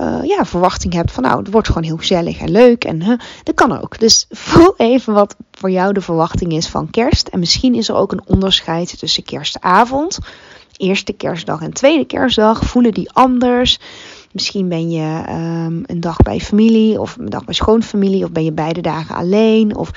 uh, 0.00 0.18
ja, 0.22 0.44
verwachting 0.44 0.92
hebt 0.92 1.12
van 1.12 1.22
nou, 1.22 1.38
het 1.38 1.50
wordt 1.50 1.66
gewoon 1.66 1.82
heel 1.82 1.96
gezellig 1.96 2.38
en 2.38 2.50
leuk. 2.50 2.84
En 2.84 3.20
dat 3.42 3.54
kan 3.54 3.80
ook. 3.80 3.98
Dus 3.98 4.26
voel 4.30 4.74
even 4.76 5.14
wat 5.14 5.36
voor 5.50 5.70
jou 5.70 5.92
de 5.92 6.00
verwachting 6.00 6.52
is 6.52 6.68
van 6.68 6.90
kerst. 6.90 7.28
En 7.28 7.38
misschien 7.38 7.74
is 7.74 7.88
er 7.88 7.94
ook 7.94 8.12
een 8.12 8.26
onderscheid 8.26 8.98
tussen 8.98 9.22
kerstavond, 9.22 10.18
eerste 10.76 11.12
kerstdag 11.12 11.62
en 11.62 11.72
tweede 11.72 12.04
kerstdag. 12.04 12.64
Voelen 12.64 12.92
die 12.92 13.12
anders? 13.12 13.78
Misschien 14.32 14.68
ben 14.68 14.90
je 14.90 15.24
um, 15.28 15.82
een 15.86 16.00
dag 16.00 16.16
bij 16.16 16.40
familie 16.40 17.00
of 17.00 17.16
een 17.16 17.30
dag 17.30 17.44
bij 17.44 17.54
schoonfamilie 17.54 18.24
of 18.24 18.32
ben 18.32 18.44
je 18.44 18.52
beide 18.52 18.80
dagen 18.80 19.14
alleen. 19.14 19.76
Of 19.76 19.90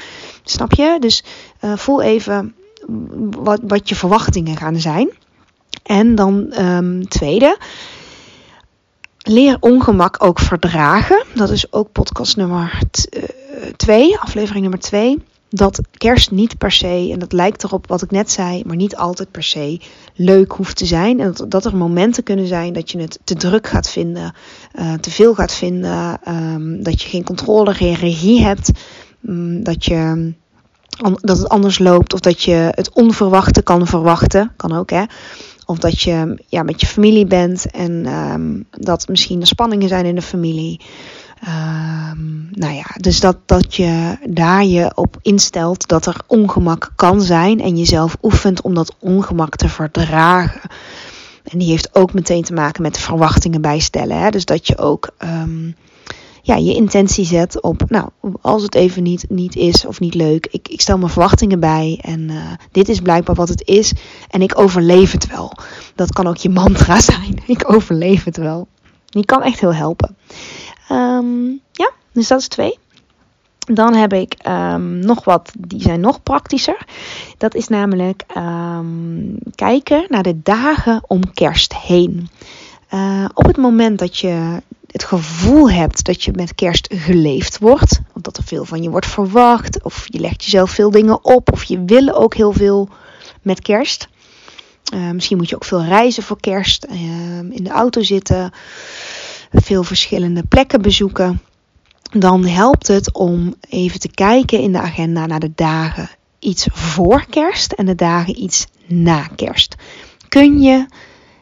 snap 0.43 0.73
je? 0.73 0.97
Dus 0.99 1.23
uh, 1.61 1.75
voel 1.75 2.01
even 2.01 2.55
wat, 3.31 3.59
wat 3.63 3.89
je 3.89 3.95
verwachtingen 3.95 4.57
gaan 4.57 4.79
zijn. 4.79 5.09
En 5.83 6.15
dan 6.15 6.53
um, 6.59 7.07
tweede, 7.07 7.57
Leer 9.27 9.57
ongemak 9.59 10.23
ook 10.23 10.39
verdragen. 10.39 11.23
Dat 11.33 11.49
is 11.49 11.71
ook 11.71 11.91
podcast 11.91 12.37
nummer 12.37 12.79
2, 13.75 14.19
aflevering 14.19 14.61
nummer 14.61 14.79
2, 14.79 15.23
dat 15.49 15.81
kerst 15.97 16.31
niet 16.31 16.57
per 16.57 16.71
se, 16.71 17.09
en 17.11 17.19
dat 17.19 17.31
lijkt 17.31 17.63
erop 17.63 17.87
wat 17.87 18.01
ik 18.01 18.11
net 18.11 18.31
zei, 18.31 18.63
maar 18.65 18.75
niet 18.75 18.95
altijd 18.95 19.31
per 19.31 19.43
se 19.43 19.81
leuk 20.15 20.51
hoeft 20.51 20.77
te 20.77 20.85
zijn. 20.85 21.19
En 21.19 21.33
dat, 21.33 21.51
dat 21.51 21.65
er 21.65 21.75
momenten 21.75 22.23
kunnen 22.23 22.47
zijn 22.47 22.73
dat 22.73 22.91
je 22.91 22.99
het 22.99 23.19
te 23.23 23.35
druk 23.35 23.67
gaat 23.67 23.89
vinden, 23.89 24.33
uh, 24.79 24.93
te 24.93 25.11
veel 25.11 25.33
gaat 25.33 25.53
vinden, 25.53 26.19
um, 26.27 26.83
dat 26.83 27.01
je 27.01 27.09
geen 27.09 27.23
controle, 27.23 27.73
geen 27.73 27.95
regie 27.95 28.41
hebt, 28.41 28.71
um, 29.27 29.63
dat, 29.63 29.85
je, 29.85 30.33
dat 31.21 31.37
het 31.37 31.49
anders 31.49 31.79
loopt 31.79 32.13
of 32.13 32.19
dat 32.19 32.41
je 32.41 32.71
het 32.71 32.93
onverwachte 32.93 33.61
kan 33.61 33.87
verwachten. 33.87 34.51
Kan 34.55 34.71
ook 34.71 34.89
hè. 34.89 35.03
Of 35.65 35.77
dat 35.77 36.01
je 36.01 36.43
ja, 36.47 36.63
met 36.63 36.81
je 36.81 36.87
familie 36.87 37.25
bent 37.25 37.71
en 37.71 38.05
um, 38.13 38.65
dat 38.71 39.07
misschien 39.07 39.41
er 39.41 39.47
spanningen 39.47 39.87
zijn 39.87 40.05
in 40.05 40.15
de 40.15 40.21
familie. 40.21 40.81
Um, 41.47 42.49
nou 42.51 42.73
ja, 42.73 42.85
dus 42.97 43.19
dat, 43.19 43.37
dat 43.45 43.75
je 43.75 44.17
daar 44.29 44.65
je 44.65 44.91
op 44.95 45.17
instelt 45.21 45.87
dat 45.87 46.05
er 46.05 46.15
ongemak 46.27 46.91
kan 46.95 47.21
zijn 47.21 47.61
en 47.61 47.77
jezelf 47.77 48.17
oefent 48.21 48.61
om 48.61 48.73
dat 48.73 48.95
ongemak 48.99 49.55
te 49.55 49.69
verdragen. 49.69 50.69
En 51.43 51.57
die 51.57 51.69
heeft 51.69 51.95
ook 51.95 52.13
meteen 52.13 52.43
te 52.43 52.53
maken 52.53 52.81
met 52.81 52.99
verwachtingen 52.99 53.61
bijstellen. 53.61 54.19
Hè? 54.19 54.29
Dus 54.29 54.45
dat 54.45 54.67
je 54.67 54.77
ook 54.77 55.09
um, 55.23 55.75
ja, 56.45 56.55
je 56.55 56.73
intentie 56.73 57.25
zet 57.25 57.61
op, 57.61 57.89
nou, 57.89 58.09
als 58.41 58.63
het 58.63 58.75
even 58.75 59.03
niet, 59.03 59.25
niet 59.29 59.55
is 59.55 59.85
of 59.85 59.99
niet 59.99 60.13
leuk, 60.13 60.47
ik, 60.51 60.67
ik 60.67 60.81
stel 60.81 60.97
mijn 60.97 61.11
verwachtingen 61.11 61.59
bij 61.59 61.99
en 62.01 62.29
uh, 62.29 62.51
dit 62.71 62.89
is 62.89 62.99
blijkbaar 62.99 63.35
wat 63.35 63.49
het 63.49 63.67
is 63.67 63.93
en 64.29 64.41
ik 64.41 64.59
overleef 64.59 65.11
het 65.11 65.27
wel. 65.27 65.51
Dat 65.95 66.13
kan 66.13 66.27
ook 66.27 66.37
je 66.37 66.49
mantra 66.49 66.99
zijn. 67.11 67.43
Ik 67.47 67.73
overleef 67.73 68.23
het 68.23 68.37
wel. 68.37 68.67
Die 69.05 69.25
kan 69.25 69.43
echt 69.43 69.59
heel 69.59 69.73
helpen. 69.73 70.17
Um, 70.91 71.61
ja, 71.71 71.91
dus 72.11 72.27
dat 72.27 72.39
is 72.39 72.47
twee. 72.47 72.77
Dan 73.59 73.93
heb 73.93 74.13
ik 74.13 74.35
um, 74.47 74.99
nog 74.99 75.23
wat, 75.23 75.51
die 75.57 75.81
zijn 75.81 75.99
nog 75.99 76.23
praktischer. 76.23 76.85
Dat 77.37 77.55
is 77.55 77.67
namelijk 77.67 78.23
um, 78.37 79.37
kijken 79.55 80.05
naar 80.09 80.23
de 80.23 80.41
dagen 80.41 81.03
om 81.07 81.33
kerst 81.33 81.75
heen. 81.75 82.29
Uh, 82.93 83.25
op 83.33 83.45
het 83.45 83.57
moment 83.57 83.99
dat 83.99 84.17
je 84.17 84.61
het 84.95 85.03
gevoel 85.03 85.69
hebt 85.69 86.03
dat 86.05 86.23
je 86.23 86.31
met 86.35 86.55
kerst 86.55 86.93
geleefd 86.93 87.59
wordt, 87.59 88.01
of 88.13 88.21
dat 88.21 88.37
er 88.37 88.43
veel 88.43 88.65
van 88.65 88.83
je 88.83 88.89
wordt 88.89 89.07
verwacht, 89.07 89.83
of 89.83 90.05
je 90.09 90.19
legt 90.19 90.43
jezelf 90.43 90.71
veel 90.71 90.91
dingen 90.91 91.25
op, 91.25 91.51
of 91.51 91.63
je 91.63 91.83
wil 91.85 92.13
ook 92.13 92.35
heel 92.35 92.51
veel 92.51 92.89
met 93.41 93.61
kerst. 93.61 94.07
Uh, 94.93 95.11
misschien 95.11 95.37
moet 95.37 95.49
je 95.49 95.55
ook 95.55 95.65
veel 95.65 95.83
reizen 95.83 96.23
voor 96.23 96.39
kerst, 96.39 96.85
uh, 96.85 96.97
in 97.37 97.63
de 97.63 97.69
auto 97.69 98.01
zitten 98.01 98.51
veel 99.51 99.83
verschillende 99.83 100.43
plekken 100.43 100.81
bezoeken, 100.81 101.41
dan 102.11 102.45
helpt 102.45 102.87
het 102.87 103.13
om 103.13 103.55
even 103.69 103.99
te 103.99 104.11
kijken 104.11 104.59
in 104.59 104.71
de 104.71 104.79
agenda 104.79 105.25
naar 105.25 105.39
de 105.39 105.51
dagen 105.55 106.09
iets 106.39 106.67
voor 106.71 107.25
kerst 107.29 107.71
en 107.71 107.85
de 107.85 107.95
dagen 107.95 108.41
iets 108.41 108.67
na 108.85 109.27
kerst. 109.35 109.75
Kun 110.29 110.61
je 110.61 110.85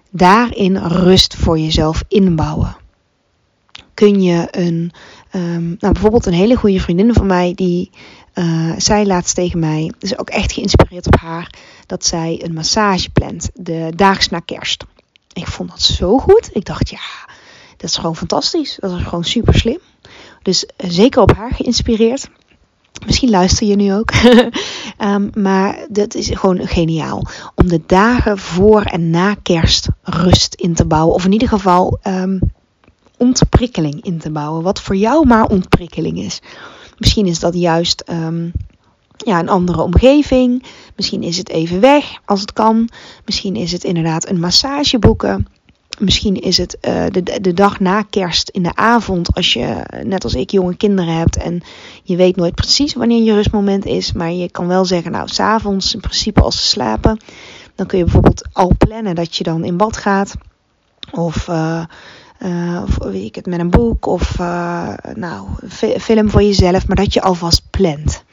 daarin 0.09 0.77
rust 0.77 1.35
voor 1.35 1.59
jezelf 1.59 2.03
inbouwen? 2.07 2.81
Kun 3.93 4.21
je 4.21 4.47
een, 4.51 4.91
um, 5.31 5.75
nou 5.79 5.93
bijvoorbeeld 5.93 6.25
een 6.25 6.33
hele 6.33 6.55
goede 6.55 6.79
vriendin 6.79 7.13
van 7.13 7.25
mij, 7.25 7.53
die 7.55 7.89
uh, 8.33 8.73
zei 8.77 9.05
laatst 9.05 9.35
tegen 9.35 9.59
mij, 9.59 9.91
is 9.99 10.17
ook 10.17 10.29
echt 10.29 10.51
geïnspireerd 10.51 11.07
op 11.07 11.15
haar, 11.15 11.53
dat 11.85 12.05
zij 12.05 12.39
een 12.43 12.53
massage 12.53 13.09
plant, 13.09 13.49
de 13.53 13.91
daags 13.95 14.29
na 14.29 14.39
kerst. 14.39 14.85
Ik 15.33 15.47
vond 15.47 15.69
dat 15.69 15.81
zo 15.81 16.17
goed. 16.17 16.49
Ik 16.53 16.65
dacht, 16.65 16.89
ja, 16.89 17.29
dat 17.77 17.89
is 17.89 17.95
gewoon 17.95 18.15
fantastisch. 18.15 18.77
Dat 18.79 18.91
is 18.91 19.03
gewoon 19.03 19.23
super 19.23 19.53
slim. 19.53 19.79
Dus 20.41 20.65
eh, 20.65 20.89
zeker 20.89 21.21
op 21.21 21.35
haar 21.35 21.51
geïnspireerd. 21.53 22.29
Misschien 23.05 23.29
luister 23.29 23.67
je 23.67 23.75
nu 23.75 23.93
ook. 23.93 24.11
um, 24.97 25.29
maar 25.43 25.85
dat 25.89 26.15
is 26.15 26.29
gewoon 26.33 26.67
geniaal. 26.67 27.27
Om 27.55 27.67
de 27.67 27.81
dagen 27.85 28.37
voor 28.37 28.81
en 28.81 29.09
na 29.09 29.35
kerst 29.43 29.87
rust 30.01 30.53
in 30.53 30.73
te 30.73 30.85
bouwen. 30.85 31.15
Of 31.15 31.25
in 31.25 31.31
ieder 31.31 31.47
geval 31.47 31.99
um, 32.03 32.39
ontprikkeling 33.23 34.03
in 34.03 34.17
te 34.17 34.31
bouwen. 34.31 34.63
Wat 34.63 34.81
voor 34.81 34.95
jou 34.95 35.27
maar 35.27 35.45
ontprikkeling 35.45 36.17
is. 36.19 36.41
Misschien 36.97 37.25
is 37.25 37.39
dat 37.39 37.53
juist 37.53 38.03
um, 38.09 38.51
ja, 39.17 39.39
een 39.39 39.49
andere 39.49 39.81
omgeving. 39.81 40.63
Misschien 40.95 41.23
is 41.23 41.37
het 41.37 41.49
even 41.49 41.79
weg 41.79 42.19
als 42.25 42.41
het 42.41 42.53
kan. 42.53 42.89
Misschien 43.25 43.55
is 43.55 43.71
het 43.71 43.83
inderdaad 43.83 44.29
een 44.29 44.39
massage 44.39 44.99
boeken. 44.99 45.47
Misschien 45.99 46.35
is 46.35 46.57
het 46.57 46.77
uh, 46.81 47.05
de, 47.11 47.39
de 47.41 47.53
dag 47.53 47.79
na 47.79 48.01
kerst 48.01 48.49
in 48.49 48.63
de 48.63 48.75
avond, 48.75 49.35
als 49.35 49.53
je 49.53 49.85
net 50.03 50.23
als 50.23 50.33
ik 50.33 50.51
jonge 50.51 50.75
kinderen 50.75 51.17
hebt 51.17 51.37
en 51.37 51.61
je 52.03 52.15
weet 52.15 52.35
nooit 52.35 52.55
precies 52.55 52.93
wanneer 52.93 53.23
je 53.23 53.33
rustmoment 53.33 53.85
is, 53.85 54.11
maar 54.11 54.31
je 54.31 54.51
kan 54.51 54.67
wel 54.67 54.85
zeggen, 54.85 55.11
nou, 55.11 55.27
s'avonds 55.27 55.93
in 55.93 55.99
principe 55.99 56.41
als 56.41 56.61
ze 56.61 56.65
slapen, 56.65 57.19
dan 57.75 57.85
kun 57.85 57.97
je 57.97 58.03
bijvoorbeeld 58.03 58.47
al 58.53 58.71
plannen 58.77 59.15
dat 59.15 59.35
je 59.35 59.43
dan 59.43 59.63
in 59.63 59.77
bad 59.77 59.97
gaat. 59.97 60.33
Of, 61.11 61.47
uh, 61.47 61.83
uh, 62.43 62.81
of 62.83 62.97
weet 62.97 63.25
ik 63.25 63.35
het, 63.35 63.45
met 63.45 63.59
een 63.59 63.69
boek 63.69 64.05
of 64.05 64.37
nou, 65.13 65.47
film 65.99 66.29
voor 66.29 66.43
jezelf, 66.43 66.87
maar 66.87 66.95
dat 66.95 67.13
je 67.13 67.21
alvast 67.21 67.61
plant. 67.69 68.23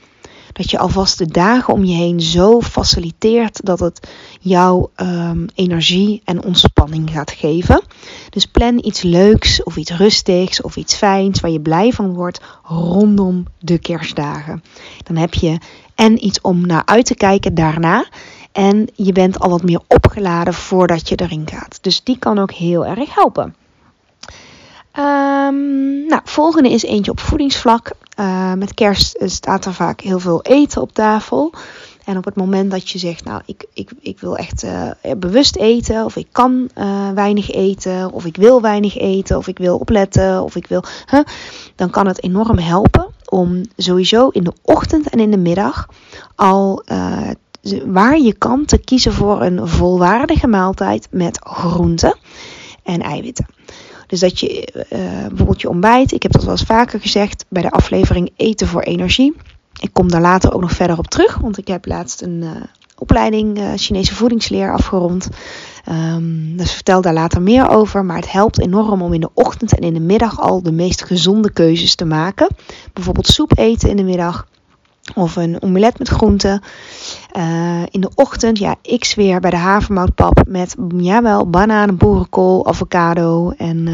Dat 0.53 0.71
je 0.71 0.79
alvast 0.79 1.19
de 1.19 1.27
dagen 1.27 1.75
om 1.75 1.85
je 1.85 1.95
heen 1.95 2.21
zo 2.21 2.61
faciliteert 2.61 3.67
dat 3.67 3.81
het 3.81 4.09
jou 4.41 4.89
um, 4.97 5.47
energie 5.55 6.23
en 6.25 6.45
ontspanning 6.45 7.11
gaat 7.11 7.31
geven. 7.31 7.83
Dus 8.31 8.47
plan 8.47 8.85
iets 8.85 9.03
leuks 9.03 9.63
of 9.63 9.77
iets 9.77 9.91
rustigs 9.91 10.63
of 10.63 10.77
iets 10.77 10.95
fijns 10.95 11.41
waar 11.41 11.51
je 11.51 11.61
blij 11.61 11.93
van 11.93 12.15
wordt 12.15 12.41
rondom 12.63 13.45
de 13.59 13.79
kerstdagen. 13.79 14.63
Dan 15.03 15.17
heb 15.17 15.35
je 15.35 15.59
en 15.95 16.25
iets 16.25 16.41
om 16.41 16.67
naar 16.67 16.83
uit 16.85 17.07
te 17.07 17.15
kijken 17.15 17.55
daarna. 17.55 18.07
En 18.53 18.89
je 18.95 19.13
bent 19.13 19.39
al 19.39 19.51
wat 19.51 19.63
meer 19.63 19.81
opgeladen 19.87 20.55
voordat 20.55 21.09
je 21.09 21.17
erin 21.17 21.49
gaat. 21.49 21.79
Dus 21.81 22.03
die 22.03 22.19
kan 22.19 22.39
ook 22.39 22.53
heel 22.53 22.87
erg 22.87 23.15
helpen. 23.15 23.55
Um, 24.99 26.07
nou, 26.07 26.21
volgende 26.25 26.71
is 26.71 26.83
eentje 26.83 27.11
op 27.11 27.21
voedingsvlak. 27.21 27.91
Uh, 28.21 28.53
met 28.53 28.75
kerst 28.75 29.17
staat 29.25 29.65
er 29.65 29.75
vaak 29.75 30.01
heel 30.01 30.19
veel 30.19 30.43
eten 30.43 30.83
op 30.83 30.93
tafel. 30.93 31.53
En 32.05 32.17
op 32.17 32.25
het 32.25 32.35
moment 32.35 32.71
dat 32.71 32.91
je 32.91 32.99
zegt, 32.99 33.25
nou, 33.25 33.43
ik, 33.47 33.65
ik, 33.75 33.91
ik 34.01 34.21
wil 34.21 34.37
echt 34.37 34.65
uh, 34.65 34.91
bewust 35.17 35.57
eten, 35.57 36.05
of 36.05 36.17
ik 36.17 36.27
kan 36.33 36.69
weinig 37.15 37.51
eten, 37.51 38.13
of 38.13 38.25
ik 38.25 38.37
wil 38.37 38.61
weinig 38.61 38.99
eten, 38.99 39.37
of 39.37 39.47
ik 39.47 39.59
wil 39.59 39.79
opletten, 39.79 40.43
of 40.43 40.57
ik 40.57 40.67
wil. 40.67 40.85
Dan 41.77 41.91
kan 41.91 42.07
het 42.07 42.23
enorm 42.23 42.59
helpen 42.59 43.07
om 43.29 43.63
sowieso 43.77 44.29
in 44.29 44.45
de 44.45 44.53
ochtend 44.63 45.09
en 45.09 45.19
in 45.19 45.31
de 45.31 45.37
middag 45.37 45.89
al 46.35 46.85
waar 47.87 48.19
je 48.19 48.35
kan 48.35 48.65
te 48.65 48.79
kiezen 48.79 49.13
voor 49.13 49.43
een 49.43 49.69
volwaardige 49.69 50.47
maaltijd 50.47 51.09
met 51.11 51.39
groenten 51.43 52.17
en 52.83 53.01
eiwitten. 53.01 53.47
Dus 54.11 54.21
dat 54.21 54.41
je 54.41 54.69
uh, 54.93 54.99
bijvoorbeeld 55.29 55.61
je 55.61 55.69
ontbijt, 55.69 56.13
ik 56.13 56.23
heb 56.23 56.33
dat 56.33 56.43
wel 56.43 56.51
eens 56.51 56.63
vaker 56.63 57.01
gezegd 57.01 57.45
bij 57.49 57.63
de 57.63 57.71
aflevering 57.71 58.33
Eten 58.37 58.67
voor 58.67 58.83
Energie. 58.83 59.37
Ik 59.81 59.93
kom 59.93 60.11
daar 60.11 60.21
later 60.21 60.55
ook 60.55 60.61
nog 60.61 60.73
verder 60.73 60.99
op 60.99 61.07
terug, 61.07 61.39
want 61.39 61.59
ik 61.59 61.69
heb 61.69 61.87
laatst 61.87 62.23
een 62.23 62.43
uh, 62.43 62.51
opleiding 62.99 63.59
uh, 63.59 63.73
Chinese 63.77 64.15
voedingsleer 64.15 64.73
afgerond. 64.73 65.29
Um, 65.89 66.57
dus 66.57 66.73
vertel 66.73 67.01
daar 67.01 67.13
later 67.13 67.43
meer 67.43 67.69
over. 67.69 68.05
Maar 68.05 68.17
het 68.17 68.33
helpt 68.33 68.61
enorm 68.61 69.03
om 69.03 69.13
in 69.13 69.21
de 69.21 69.31
ochtend 69.35 69.75
en 69.77 69.83
in 69.83 69.95
de 69.95 70.01
middag 70.01 70.41
al 70.41 70.63
de 70.63 70.73
meest 70.73 71.05
gezonde 71.05 71.53
keuzes 71.53 71.95
te 71.95 72.05
maken. 72.05 72.49
Bijvoorbeeld 72.93 73.27
soep 73.27 73.59
eten 73.59 73.89
in 73.89 73.97
de 73.97 74.03
middag. 74.03 74.47
Of 75.15 75.37
een 75.37 75.63
omelet 75.63 75.99
met 75.99 76.09
groenten. 76.09 76.63
Uh, 77.37 77.83
in 77.91 78.01
de 78.01 78.11
ochtend, 78.15 78.59
ja, 78.59 78.77
ik 78.83 79.05
zweer 79.05 79.41
bij 79.41 79.51
de 79.51 79.57
havermoutpap 79.57 80.43
met, 80.47 80.77
jawel, 80.97 81.51
bananen, 81.51 81.97
boerenkool, 81.97 82.67
avocado 82.67 83.51
en 83.51 83.87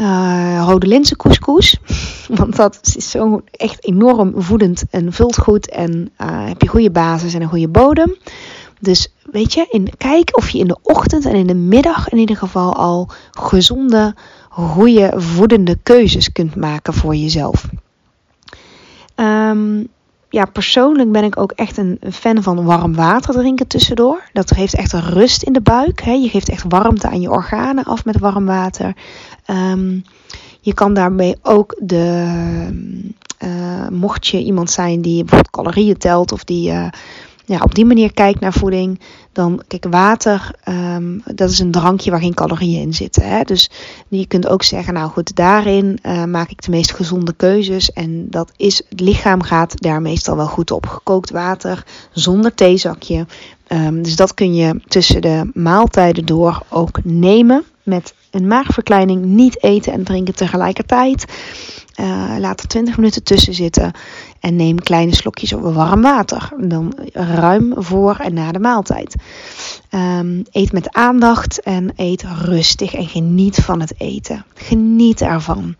uh, 0.00 0.64
rode 0.66 0.86
linzencouscous. 0.86 1.76
Want 2.38 2.56
dat 2.56 2.78
is 2.82 3.10
zo 3.10 3.42
echt 3.50 3.84
enorm 3.84 4.32
voedend 4.36 4.84
en 4.90 5.12
vult 5.12 5.38
goed 5.38 5.70
en 5.70 6.10
heb 6.22 6.62
je 6.62 6.68
goede 6.68 6.90
basis 6.90 7.34
en 7.34 7.42
een 7.42 7.48
goede 7.48 7.68
bodem. 7.68 8.16
Dus 8.80 9.12
weet 9.30 9.54
je, 9.54 9.66
in, 9.70 9.92
kijk 9.96 10.36
of 10.36 10.50
je 10.50 10.58
in 10.58 10.68
de 10.68 10.78
ochtend 10.82 11.26
en 11.26 11.34
in 11.34 11.46
de 11.46 11.54
middag 11.54 12.08
in 12.08 12.18
ieder 12.18 12.36
geval 12.36 12.74
al 12.74 13.08
gezonde, 13.30 14.14
goede, 14.48 15.12
voedende 15.16 15.78
keuzes 15.82 16.32
kunt 16.32 16.54
maken 16.54 16.94
voor 16.94 17.14
jezelf. 17.14 17.68
Um, 19.20 19.88
ja, 20.30 20.44
persoonlijk 20.44 21.12
ben 21.12 21.24
ik 21.24 21.38
ook 21.38 21.52
echt 21.52 21.76
een 21.76 21.98
fan 22.12 22.42
van 22.42 22.64
warm 22.64 22.94
water 22.94 23.34
drinken 23.34 23.66
tussendoor. 23.66 24.22
Dat 24.32 24.52
geeft 24.52 24.74
echt 24.74 24.92
rust 24.92 25.42
in 25.42 25.52
de 25.52 25.60
buik. 25.60 26.00
Hè. 26.00 26.12
Je 26.12 26.28
geeft 26.28 26.48
echt 26.48 26.64
warmte 26.68 27.08
aan 27.08 27.20
je 27.20 27.30
organen 27.30 27.84
af 27.84 28.04
met 28.04 28.18
warm 28.18 28.46
water. 28.46 28.96
Um, 29.46 30.04
je 30.60 30.74
kan 30.74 30.94
daarmee 30.94 31.36
ook 31.42 31.76
de. 31.80 32.26
Uh, 33.44 33.88
mocht 33.88 34.26
je 34.26 34.42
iemand 34.42 34.70
zijn 34.70 35.00
die 35.00 35.24
bijvoorbeeld 35.24 35.50
calorieën 35.50 35.98
telt 35.98 36.32
of 36.32 36.44
die. 36.44 36.70
Uh, 36.70 36.86
ja, 37.48 37.60
op 37.62 37.74
die 37.74 37.84
manier 37.84 38.12
kijkt 38.12 38.40
naar 38.40 38.52
voeding, 38.52 39.00
dan 39.32 39.62
kijk, 39.66 39.86
water, 39.90 40.50
um, 40.68 41.22
dat 41.24 41.50
is 41.50 41.58
een 41.58 41.70
drankje 41.70 42.10
waar 42.10 42.20
geen 42.20 42.34
calorieën 42.34 42.80
in 42.80 42.94
zitten. 42.94 43.28
Hè? 43.28 43.42
Dus 43.42 43.70
je 44.08 44.26
kunt 44.26 44.46
ook 44.46 44.62
zeggen, 44.62 44.94
nou 44.94 45.10
goed, 45.10 45.36
daarin 45.36 45.98
uh, 46.02 46.24
maak 46.24 46.50
ik 46.50 46.62
de 46.62 46.70
meest 46.70 46.92
gezonde 46.92 47.32
keuzes. 47.36 47.92
En 47.92 48.30
dat 48.30 48.52
is, 48.56 48.82
het 48.88 49.00
lichaam 49.00 49.42
gaat 49.42 49.82
daar 49.82 50.02
meestal 50.02 50.36
wel 50.36 50.46
goed 50.46 50.70
op. 50.70 50.86
Gekookt 50.86 51.30
water, 51.30 51.84
zonder 52.12 52.54
theezakje. 52.54 53.26
Um, 53.68 54.02
dus 54.02 54.16
dat 54.16 54.34
kun 54.34 54.54
je 54.54 54.80
tussen 54.86 55.20
de 55.20 55.50
maaltijden 55.54 56.26
door 56.26 56.62
ook 56.68 57.04
nemen. 57.04 57.64
Met 57.82 58.14
een 58.30 58.46
maagverkleining, 58.46 59.24
niet 59.24 59.62
eten 59.62 59.92
en 59.92 60.04
drinken 60.04 60.34
tegelijkertijd. 60.34 61.24
Uh, 62.00 62.34
laat 62.38 62.60
er 62.60 62.68
20 62.68 62.96
minuten 62.96 63.22
tussen 63.22 63.54
zitten. 63.54 63.92
En 64.40 64.56
neem 64.56 64.78
kleine 64.78 65.14
slokjes 65.14 65.50
warm 65.50 66.02
water. 66.02 66.52
Dan 66.56 66.94
ruim 67.12 67.72
voor 67.76 68.16
en 68.16 68.34
na 68.34 68.52
de 68.52 68.58
maaltijd. 68.58 69.14
Um, 69.90 70.42
eet 70.50 70.72
met 70.72 70.92
aandacht 70.92 71.60
en 71.60 71.92
eet 71.96 72.22
rustig 72.22 72.94
en 72.94 73.06
geniet 73.06 73.56
van 73.56 73.80
het 73.80 73.94
eten. 73.98 74.44
Geniet 74.54 75.20
ervan. 75.20 75.76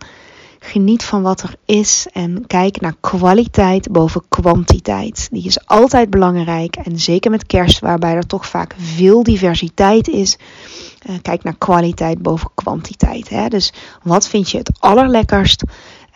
Geniet 0.59 1.03
van 1.03 1.21
wat 1.21 1.41
er 1.41 1.55
is 1.65 2.07
en 2.11 2.47
kijk 2.47 2.81
naar 2.81 2.95
kwaliteit 2.99 3.91
boven 3.91 4.21
kwantiteit. 4.29 5.27
Die 5.31 5.45
is 5.45 5.65
altijd 5.65 6.09
belangrijk 6.09 6.75
en 6.75 6.99
zeker 6.99 7.31
met 7.31 7.45
kerst, 7.45 7.79
waarbij 7.79 8.13
er 8.13 8.27
toch 8.27 8.47
vaak 8.47 8.75
veel 8.77 9.23
diversiteit 9.23 10.07
is. 10.07 10.37
Uh, 11.09 11.15
kijk 11.21 11.43
naar 11.43 11.55
kwaliteit 11.57 12.21
boven 12.21 12.49
kwantiteit. 12.55 13.29
Hè? 13.29 13.47
Dus 13.47 13.73
wat 14.03 14.27
vind 14.27 14.49
je 14.49 14.57
het 14.57 14.71
allerlekkerst? 14.79 15.63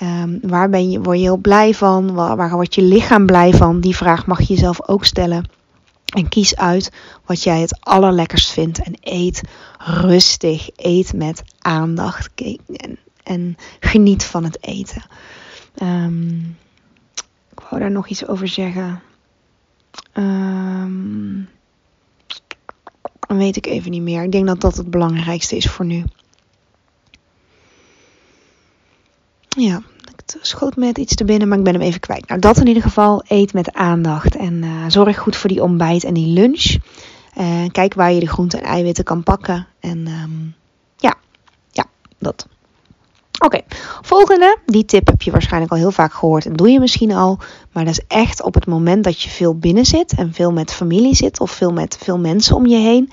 Um, 0.02 0.40
waar 0.42 0.70
ben 0.70 0.92
je, 0.92 1.02
word 1.02 1.18
je 1.18 1.24
heel 1.24 1.38
blij 1.38 1.74
van? 1.74 2.14
Waar, 2.14 2.36
waar 2.36 2.52
wordt 2.52 2.76
je 2.76 2.82
lichaam 2.82 3.26
blij 3.26 3.54
van? 3.54 3.80
Die 3.80 3.96
vraag 3.96 4.26
mag 4.26 4.40
je 4.40 4.54
jezelf 4.54 4.88
ook 4.88 5.06
stellen. 5.06 5.50
En 6.16 6.30
kies 6.30 6.56
uit 6.56 6.92
wat 7.26 7.44
jij 7.44 7.62
het 7.62 7.78
allerlekkerst 7.80 8.52
vindt. 8.52 8.80
En 8.80 8.94
eet 9.02 9.42
rustig. 9.78 10.70
Eet 10.76 11.14
met 11.14 11.44
aandacht. 11.60 12.30
En, 12.76 13.00
en 13.24 13.56
geniet 13.80 14.26
van 14.26 14.44
het 14.44 14.64
eten. 14.64 15.04
Um, 15.82 16.58
ik 17.52 17.60
wou 17.70 17.82
daar 17.82 17.92
nog 17.92 18.08
iets 18.08 18.28
over 18.28 18.48
zeggen. 18.48 19.02
Um, 20.14 21.50
weet 23.28 23.56
ik 23.56 23.66
even 23.66 23.92
niet 23.92 24.02
meer. 24.02 24.24
Ik 24.24 24.32
denk 24.32 24.48
dat 24.48 24.62
dat 24.62 24.76
het 24.76 24.90
belangrijkste 24.90 25.56
is 25.56 25.70
voor 25.70 25.86
nu. 25.86 26.04
Ja, 29.58 29.82
het 30.16 30.38
schoot 30.42 30.76
met 30.76 30.98
iets 30.98 31.16
te 31.16 31.26
binnen, 31.26 31.48
maar 31.48 31.58
ik 31.58 31.64
ben 31.64 31.74
hem 31.74 31.82
even 31.82 32.00
kwijt. 32.00 32.28
Nou, 32.28 32.40
dat 32.40 32.58
in 32.58 32.68
ieder 32.68 32.84
geval. 32.84 33.24
Eet 33.28 33.54
met 33.54 33.74
aandacht. 33.74 34.36
En 34.36 34.64
uh, 34.64 34.72
zorg 34.88 35.18
goed 35.18 35.36
voor 35.36 35.50
die 35.50 35.64
ontbijt 35.64 36.04
en 36.04 36.14
die 36.14 36.28
lunch. 36.28 36.76
Uh, 37.38 37.66
kijk 37.72 37.94
waar 37.94 38.12
je 38.12 38.20
de 38.20 38.28
groenten 38.28 38.60
en 38.60 38.66
eiwitten 38.66 39.04
kan 39.04 39.24
pakken. 39.24 39.68
En 39.80 40.08
um, 40.08 40.56
ja, 40.98 41.16
ja, 41.72 41.86
dat. 42.20 42.48
Oké, 43.40 43.62
volgende. 44.02 44.58
Die 44.66 44.86
tip 44.86 45.08
heb 45.08 45.22
je 45.22 45.32
waarschijnlijk 45.32 45.72
al 45.72 45.78
heel 45.78 45.92
vaak 45.92 46.14
gehoord 46.14 46.46
en 46.46 46.54
doe 46.54 46.70
je 46.70 46.80
misschien 46.80 47.12
al. 47.12 47.40
Maar 47.72 47.86
dat 47.86 47.94
is 47.94 48.04
echt 48.08 48.44
op 48.44 48.54
het 48.54 48.66
moment 48.66 49.04
dat 49.04 49.22
je 49.22 49.30
veel 49.30 49.58
binnen 49.58 49.86
zit 49.86 50.14
en 50.14 50.34
veel 50.34 50.52
met 50.52 50.74
familie 50.74 51.16
zit 51.16 51.40
of 51.40 51.52
veel 51.52 51.74
met 51.74 51.98
veel 52.02 52.18
mensen 52.18 52.56
om 52.56 52.66
je 52.66 52.78
heen. 52.78 53.12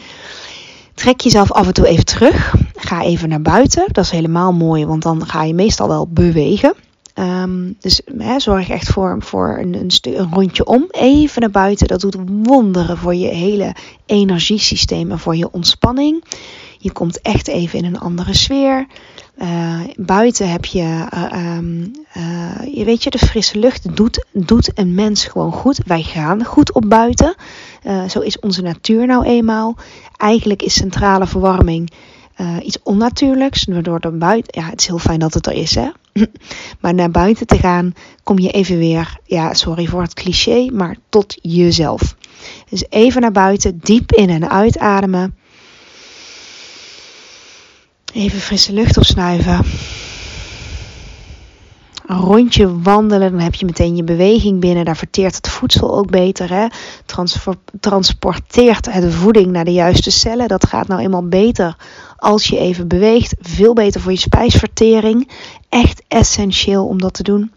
Trek 1.01 1.21
jezelf 1.21 1.53
af 1.53 1.67
en 1.67 1.73
toe 1.73 1.87
even 1.87 2.05
terug. 2.05 2.55
Ga 2.75 3.03
even 3.03 3.29
naar 3.29 3.43
buiten. 3.43 3.85
Dat 3.93 4.05
is 4.05 4.11
helemaal 4.11 4.53
mooi, 4.53 4.87
want 4.87 5.03
dan 5.03 5.27
ga 5.27 5.43
je 5.43 5.55
meestal 5.55 5.89
wel 5.89 6.09
bewegen. 6.09 6.75
Um, 7.15 7.77
dus 7.79 8.01
hè, 8.19 8.41
zorg 8.41 8.69
echt 8.69 8.89
voor, 8.89 9.59
een, 9.59 9.75
een, 9.75 10.33
rondje 10.33 10.65
om. 10.65 10.87
Even 10.91 11.41
naar 11.41 11.51
buiten. 11.51 11.87
Dat 11.87 12.01
doet 12.01 12.17
wonderen 12.27 12.99
voor 12.99 13.15
je 13.15 13.27
hele 13.27 13.75
energiesysteem 14.07 15.11
en 15.11 15.19
voor 15.19 15.37
je 15.37 15.53
ontspanning. 15.53 16.25
Je 16.79 16.93
komt 16.93 17.21
echt 17.21 17.49
even 17.49 17.79
in 17.79 17.85
een 17.85 18.01
andere 18.01 18.35
sfeer. 18.35 18.87
Uh, 19.43 19.81
buiten 19.97 20.51
heb 20.51 20.65
je, 20.65 21.07
uh, 21.15 21.57
um, 21.57 21.93
uh, 22.17 22.75
je 22.75 22.85
weet 22.85 23.03
je, 23.03 23.11
de 23.11 23.19
frisse 23.19 23.59
lucht 23.59 23.97
doet, 23.97 24.25
doet 24.33 24.71
een 24.75 24.95
mens 24.95 25.25
gewoon 25.25 25.53
goed. 25.53 25.81
Wij 25.87 26.03
gaan 26.03 26.45
goed 26.45 26.73
op 26.73 26.85
buiten. 26.89 27.35
Zo 28.09 28.21
is 28.21 28.39
onze 28.39 28.63
natuur 28.63 29.07
nou 29.07 29.25
eenmaal. 29.25 29.77
Eigenlijk 30.17 30.63
is 30.63 30.75
centrale 30.75 31.27
verwarming 31.27 31.93
iets 32.63 32.79
onnatuurlijks. 32.83 33.65
Waardoor 33.65 34.01
dan 34.01 34.19
buiten, 34.19 34.63
ja, 34.63 34.69
het 34.69 34.81
is 34.81 34.87
heel 34.87 34.99
fijn 34.99 35.19
dat 35.19 35.35
het 35.35 35.47
er 35.47 35.53
is, 35.53 35.75
hè. 35.75 35.89
maar 36.81 36.95
naar 36.95 37.11
buiten 37.11 37.47
te 37.47 37.59
gaan, 37.59 37.93
kom 38.23 38.39
je 38.39 38.51
even 38.51 38.79
weer, 38.79 39.19
ja, 39.25 39.55
sorry 39.55 39.87
voor 39.87 40.03
het 40.03 40.15
cliché, 40.15 40.71
maar 40.73 40.97
tot 41.09 41.39
jezelf. 41.43 42.17
Dus 42.69 42.85
even 42.89 43.21
naar 43.21 43.33
buiten, 43.33 43.79
diep 43.83 44.13
in 44.13 44.31
en 44.31 44.51
uitademen. 44.51 45.35
Even 48.13 48.41
frisse 48.41 48.73
lucht 48.73 48.97
opsnuiven. 48.97 49.65
Rondje 52.19 52.81
wandelen, 52.81 53.31
dan 53.31 53.41
heb 53.41 53.55
je 53.55 53.65
meteen 53.65 53.97
je 53.97 54.05
beweging 54.05 54.61
binnen. 54.61 54.85
Daar 54.85 54.97
verteert 54.97 55.37
het 55.37 55.49
voedsel 55.49 55.97
ook 55.97 56.11
beter. 56.11 56.51
Hè? 56.51 56.67
transporteert 57.81 58.93
het 58.93 59.15
voeding 59.15 59.47
naar 59.47 59.65
de 59.65 59.73
juiste 59.73 60.11
cellen. 60.11 60.49
Dat 60.49 60.67
gaat 60.67 60.89
nou 60.89 61.01
eenmaal 61.01 61.29
beter 61.29 61.77
als 62.17 62.47
je 62.47 62.59
even 62.59 62.89
beweegt. 62.89 63.35
Veel 63.41 63.73
beter 63.73 64.01
voor 64.01 64.13
je 64.13 64.19
spijsvertering. 64.19 65.31
Echt 65.69 66.03
essentieel 66.09 66.87
om 66.87 67.01
dat 67.01 67.15
te 67.15 67.23
doen. 67.23 67.53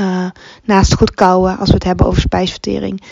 Uh, 0.00 0.26
naast 0.64 0.94
goed 0.94 1.14
kouwen, 1.14 1.58
als 1.58 1.68
we 1.68 1.74
het 1.74 1.84
hebben 1.84 2.06
over 2.06 2.20
spijsvertering. 2.20 3.02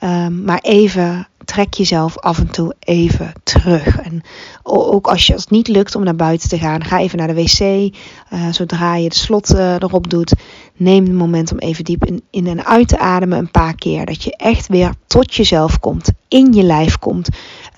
Um, 0.00 0.44
maar 0.44 0.60
even 0.62 1.28
trek 1.46 1.74
jezelf 1.74 2.18
af 2.18 2.38
en 2.38 2.50
toe 2.50 2.74
even 2.78 3.32
terug. 3.42 3.98
En 3.98 4.22
ook 4.62 5.06
als 5.06 5.26
je 5.26 5.32
als 5.32 5.42
het 5.42 5.50
niet 5.50 5.68
lukt 5.68 5.94
om 5.94 6.04
naar 6.04 6.16
buiten 6.16 6.48
te 6.48 6.58
gaan, 6.58 6.84
ga 6.84 6.98
even 6.98 7.18
naar 7.18 7.34
de 7.34 7.34
wc. 7.34 7.60
Uh, 7.60 8.48
zodra 8.50 8.96
je 8.96 9.08
de 9.08 9.14
slot 9.14 9.54
uh, 9.54 9.74
erop 9.74 10.10
doet, 10.10 10.34
neem 10.76 11.06
een 11.06 11.16
moment 11.16 11.52
om 11.52 11.58
even 11.58 11.84
diep 11.84 12.04
in 12.30 12.46
en 12.46 12.66
uit 12.66 12.88
te 12.88 12.98
ademen 12.98 13.38
een 13.38 13.50
paar 13.50 13.74
keer. 13.74 14.06
Dat 14.06 14.22
je 14.22 14.36
echt 14.36 14.68
weer 14.68 14.92
tot 15.06 15.34
jezelf 15.34 15.78
komt, 15.80 16.10
in 16.28 16.52
je 16.52 16.62
lijf 16.62 16.98
komt. 16.98 17.28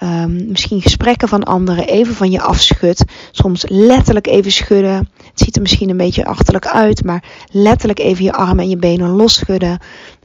Um, 0.03 0.49
misschien 0.49 0.83
gesprekken 0.83 1.29
van 1.29 1.45
anderen 1.45 1.87
even 1.87 2.15
van 2.15 2.31
je 2.31 2.41
afschudt. 2.41 3.05
Soms 3.31 3.65
letterlijk 3.69 4.27
even 4.27 4.53
schudden. 4.53 5.09
Het 5.17 5.41
ziet 5.41 5.57
er 5.57 5.63
misschien 5.63 5.91
een 5.91 5.97
beetje 5.97 6.25
achterlijk 6.25 6.67
uit, 6.67 7.05
maar 7.05 7.25
letterlijk 7.51 7.99
even 7.99 8.25
je 8.25 8.33
armen 8.33 8.65
en 8.65 8.69
je 8.71 8.77
benen 8.77 9.09
losschudden. 9.09 9.79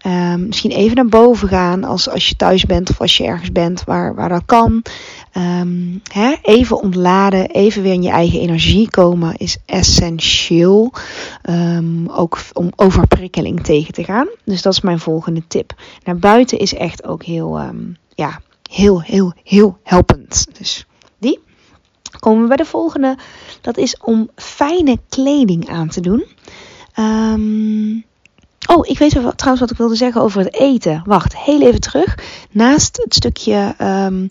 Um, 0.06 0.48
misschien 0.48 0.72
even 0.72 0.96
naar 0.96 1.06
boven 1.06 1.48
gaan 1.48 1.84
als, 1.84 2.10
als 2.10 2.30
je 2.30 2.36
thuis 2.36 2.66
bent 2.66 2.90
of 2.90 3.02
als 3.02 3.18
je 3.18 3.24
ergens 3.24 3.52
bent 3.52 3.84
waar, 3.84 4.16
waar 4.16 4.30
dat 4.30 4.46
kan. 4.46 4.84
Um, 5.38 6.02
hè, 6.12 6.36
even 6.42 6.82
ontladen, 6.82 7.50
even 7.50 7.82
weer 7.82 7.94
in 7.94 8.02
je 8.02 8.10
eigen 8.10 8.40
energie 8.40 8.90
komen 8.90 9.36
is 9.36 9.58
essentieel. 9.66 10.94
Ook 12.08 12.40
om 12.54 12.72
overprikkeling 12.76 13.64
tegen 13.64 13.94
te 13.94 14.04
gaan. 14.04 14.28
Dus 14.46 14.62
dat 14.62 14.74
is 14.74 14.82
mijn 14.82 15.00
volgende 15.00 15.44
tip. 15.48 15.74
Naar 16.04 16.18
buiten 16.18 16.58
is 16.58 16.74
echt 16.74 17.06
ook 17.08 17.24
heel, 17.24 17.62
ja, 18.16 18.40
heel, 18.74 19.02
heel, 19.02 19.34
heel 19.44 19.78
helpend. 19.84 20.48
Dus 20.58 20.86
die. 21.18 21.40
Komen 22.20 22.42
we 22.42 22.48
bij 22.48 22.58
de 22.58 22.66
volgende. 22.66 23.18
Dat 23.62 23.78
is 23.78 23.98
om 23.98 24.30
fijne 24.36 24.98
kleding 25.10 25.70
aan 25.70 25.88
te 25.88 26.02
doen. 26.02 26.26
Um, 27.00 28.06
Oh, 28.68 28.88
ik 28.88 28.98
weet 28.98 29.10
trouwens 29.10 29.60
wat 29.60 29.72
ik 29.72 29.78
wilde 29.78 29.96
zeggen 29.96 30.22
over 30.22 30.44
het 30.44 30.54
eten. 30.54 31.02
Wacht, 31.06 31.38
heel 31.38 31.62
even 31.62 31.80
terug. 31.80 32.18
Naast 32.52 32.98
het 33.04 33.14
stukje 33.14 33.76
um, 33.82 34.28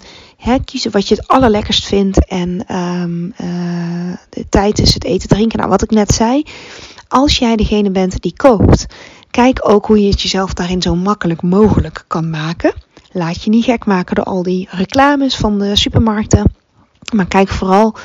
kiezen 0.65 0.91
wat 0.91 1.09
je 1.09 1.15
het 1.15 1.29
allerlekkerst 1.29 1.85
vindt 1.85 2.27
en 2.27 2.77
um, 2.77 3.35
uh, 3.41 4.17
de 4.29 4.49
tijd 4.49 4.79
is 4.79 4.95
het 4.95 5.05
eten 5.05 5.29
drinken. 5.29 5.59
Nou, 5.59 5.71
wat 5.71 5.83
ik 5.83 5.91
net 5.91 6.13
zei. 6.13 6.43
Als 7.09 7.39
jij 7.39 7.57
degene 7.57 7.91
bent 7.91 8.23
die 8.23 8.35
kookt, 8.37 8.87
kijk 9.31 9.69
ook 9.69 9.87
hoe 9.87 10.03
je 10.03 10.11
het 10.11 10.23
jezelf 10.23 10.55
daarin 10.55 10.83
zo 10.83 10.95
makkelijk 10.95 11.43
mogelijk 11.43 12.05
kan 12.07 12.31
maken. 12.31 12.73
Laat 13.13 13.43
je 13.43 13.51
niet 13.51 13.65
gek 13.65 13.85
maken 13.85 14.15
door 14.15 14.25
al 14.25 14.43
die 14.43 14.69
reclames 14.71 15.37
van 15.37 15.59
de 15.59 15.77
supermarkten. 15.77 16.53
Maar 17.15 17.27
kijk 17.27 17.49
vooral, 17.49 17.97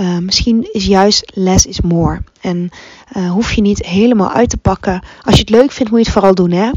uh, 0.00 0.18
misschien 0.18 0.68
is 0.72 0.86
juist 0.86 1.30
less 1.34 1.66
is 1.66 1.80
more. 1.80 2.22
En 2.40 2.70
uh, 3.16 3.30
hoef 3.30 3.52
je 3.52 3.60
niet 3.60 3.86
helemaal 3.86 4.30
uit 4.30 4.50
te 4.50 4.56
pakken. 4.56 5.02
Als 5.22 5.34
je 5.34 5.40
het 5.40 5.50
leuk 5.50 5.72
vindt, 5.72 5.90
moet 5.90 6.00
je 6.00 6.04
het 6.04 6.14
vooral 6.14 6.34
doen. 6.34 6.50
Hè? 6.50 6.70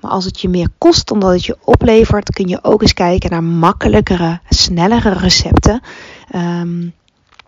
Maar 0.00 0.10
als 0.10 0.24
het 0.24 0.40
je 0.40 0.48
meer 0.48 0.68
kost 0.78 1.10
omdat 1.10 1.32
het 1.32 1.44
je 1.44 1.56
oplevert, 1.64 2.30
kun 2.30 2.48
je 2.48 2.64
ook 2.64 2.82
eens 2.82 2.94
kijken 2.94 3.30
naar 3.30 3.44
makkelijkere, 3.44 4.40
snellere 4.48 5.12
recepten. 5.12 5.80
Um, 6.34 6.92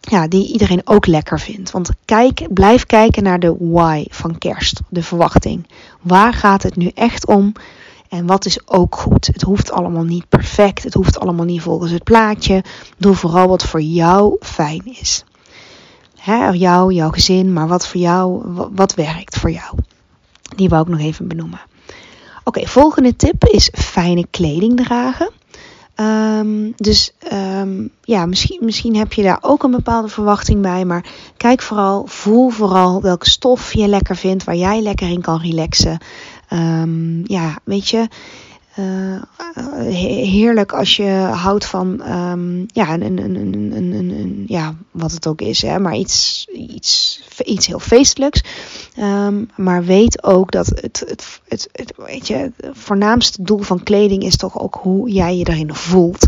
ja, 0.00 0.28
die 0.28 0.52
iedereen 0.52 0.80
ook 0.84 1.06
lekker 1.06 1.40
vindt. 1.40 1.70
Want 1.70 1.90
kijk, 2.04 2.46
blijf 2.50 2.86
kijken 2.86 3.22
naar 3.22 3.38
de 3.38 3.56
why 3.58 4.04
van 4.08 4.38
kerst, 4.38 4.80
de 4.88 5.02
verwachting. 5.02 5.66
Waar 6.00 6.32
gaat 6.32 6.62
het 6.62 6.76
nu 6.76 6.90
echt 6.94 7.26
om? 7.26 7.52
En 8.14 8.26
wat 8.26 8.46
is 8.46 8.68
ook 8.68 8.96
goed? 8.96 9.26
Het 9.26 9.42
hoeft 9.42 9.70
allemaal 9.70 10.04
niet 10.04 10.28
perfect. 10.28 10.82
Het 10.82 10.94
hoeft 10.94 11.20
allemaal 11.20 11.44
niet 11.44 11.62
volgens 11.62 11.90
het 11.90 12.04
plaatje. 12.04 12.64
Doe 12.98 13.14
vooral 13.14 13.48
wat 13.48 13.64
voor 13.64 13.80
jou 13.80 14.36
fijn 14.40 14.82
is. 14.84 15.24
Hè, 16.16 16.48
jou, 16.48 16.92
jouw 16.92 17.10
gezin, 17.10 17.52
maar 17.52 17.68
wat 17.68 17.88
voor 17.88 18.00
jou, 18.00 18.42
wat 18.72 18.94
werkt 18.94 19.38
voor 19.38 19.50
jou. 19.50 19.78
Die 20.56 20.68
wou 20.68 20.82
ik 20.82 20.88
nog 20.88 21.00
even 21.00 21.28
benoemen. 21.28 21.60
Oké, 22.44 22.66
volgende 22.66 23.16
tip 23.16 23.44
is 23.44 23.70
fijne 23.72 24.26
kleding 24.30 24.76
dragen. 24.76 25.30
Ehm, 25.94 26.70
dus 26.76 27.12
um, 27.32 27.90
ja, 28.02 28.26
misschien, 28.26 28.58
misschien 28.64 28.96
heb 28.96 29.12
je 29.12 29.22
daar 29.22 29.38
ook 29.40 29.62
een 29.62 29.70
bepaalde 29.70 30.08
verwachting 30.08 30.62
bij. 30.62 30.84
Maar 30.84 31.04
kijk 31.36 31.62
vooral, 31.62 32.06
voel 32.06 32.48
vooral 32.48 33.02
welke 33.02 33.28
stof 33.28 33.72
je 33.72 33.88
lekker 33.88 34.16
vindt, 34.16 34.44
waar 34.44 34.56
jij 34.56 34.80
lekker 34.80 35.08
in 35.08 35.20
kan 35.20 35.40
relaxen. 35.40 35.98
Um, 36.54 37.22
ja, 37.24 37.58
weet 37.64 37.88
je, 37.88 38.08
uh, 38.78 39.22
heerlijk 40.24 40.72
als 40.72 40.96
je 40.96 41.10
houdt 41.32 41.64
van 41.64 42.10
um, 42.10 42.66
ja, 42.66 42.92
een, 42.94 43.02
een, 43.02 43.18
een, 43.18 43.72
een, 43.76 44.10
een, 44.10 44.44
ja, 44.46 44.74
wat 44.90 45.12
het 45.12 45.26
ook 45.26 45.40
is, 45.40 45.62
hè, 45.62 45.78
maar 45.78 45.96
iets, 45.96 46.46
iets, 46.52 47.22
iets 47.44 47.66
heel 47.66 47.78
feestelijks. 47.78 48.42
Um, 48.98 49.50
maar 49.56 49.84
weet 49.84 50.22
ook 50.22 50.50
dat 50.50 50.66
het, 50.66 51.04
het, 51.06 51.40
het, 51.48 51.68
het, 51.72 51.92
weet 51.96 52.28
je, 52.28 52.34
het 52.34 52.52
voornaamste 52.72 53.42
doel 53.42 53.58
van 53.58 53.82
kleding 53.82 54.22
is 54.22 54.36
toch 54.36 54.60
ook 54.60 54.78
hoe 54.82 55.10
jij 55.10 55.36
je 55.36 55.48
erin 55.48 55.74
voelt. 55.74 56.26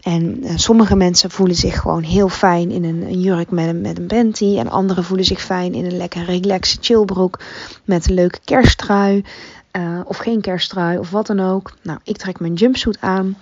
En 0.00 0.44
uh, 0.44 0.50
sommige 0.54 0.96
mensen 0.96 1.30
voelen 1.30 1.56
zich 1.56 1.80
gewoon 1.80 2.02
heel 2.02 2.28
fijn 2.28 2.70
in 2.70 2.84
een, 2.84 3.02
een 3.02 3.20
jurk 3.20 3.50
met 3.50 3.68
een, 3.68 3.80
met 3.80 3.98
een 3.98 4.06
panty. 4.06 4.56
En 4.58 4.70
anderen 4.70 5.04
voelen 5.04 5.26
zich 5.26 5.40
fijn 5.40 5.74
in 5.74 5.84
een 5.84 5.96
lekker 5.96 6.24
relaxe 6.24 6.78
chillbroek 6.80 7.40
met 7.84 8.08
een 8.08 8.14
leuke 8.14 8.38
kersttrui. 8.44 9.24
Uh, 9.72 10.00
of 10.04 10.16
geen 10.16 10.40
kersttrui 10.40 10.98
of 10.98 11.10
wat 11.10 11.26
dan 11.26 11.40
ook. 11.40 11.72
Nou, 11.82 11.98
ik 12.04 12.16
trek 12.16 12.40
mijn 12.40 12.54
jumpsuit 12.54 13.00
aan. 13.00 13.36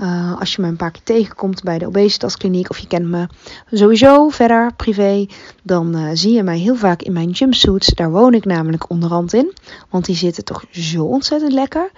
Uh, 0.00 0.40
als 0.40 0.54
je 0.54 0.62
me 0.62 0.68
een 0.68 0.76
paar 0.76 0.90
keer 0.90 1.02
tegenkomt 1.02 1.62
bij 1.62 1.78
de 1.78 1.86
obesitaskliniek 1.86 2.70
of 2.70 2.78
je 2.78 2.86
kent 2.86 3.06
me 3.06 3.26
sowieso 3.70 4.28
verder 4.28 4.72
privé, 4.74 5.26
dan 5.62 5.96
uh, 5.96 6.08
zie 6.12 6.32
je 6.32 6.42
mij 6.42 6.58
heel 6.58 6.76
vaak 6.76 7.02
in 7.02 7.12
mijn 7.12 7.30
jumpsuits. 7.30 7.88
Daar 7.94 8.10
woon 8.10 8.34
ik 8.34 8.44
namelijk 8.44 8.90
onderhand 8.90 9.32
in, 9.32 9.52
want 9.90 10.04
die 10.04 10.16
zitten 10.16 10.44
toch 10.44 10.64
zo 10.70 11.04
ontzettend 11.04 11.52
lekker. 11.52 11.90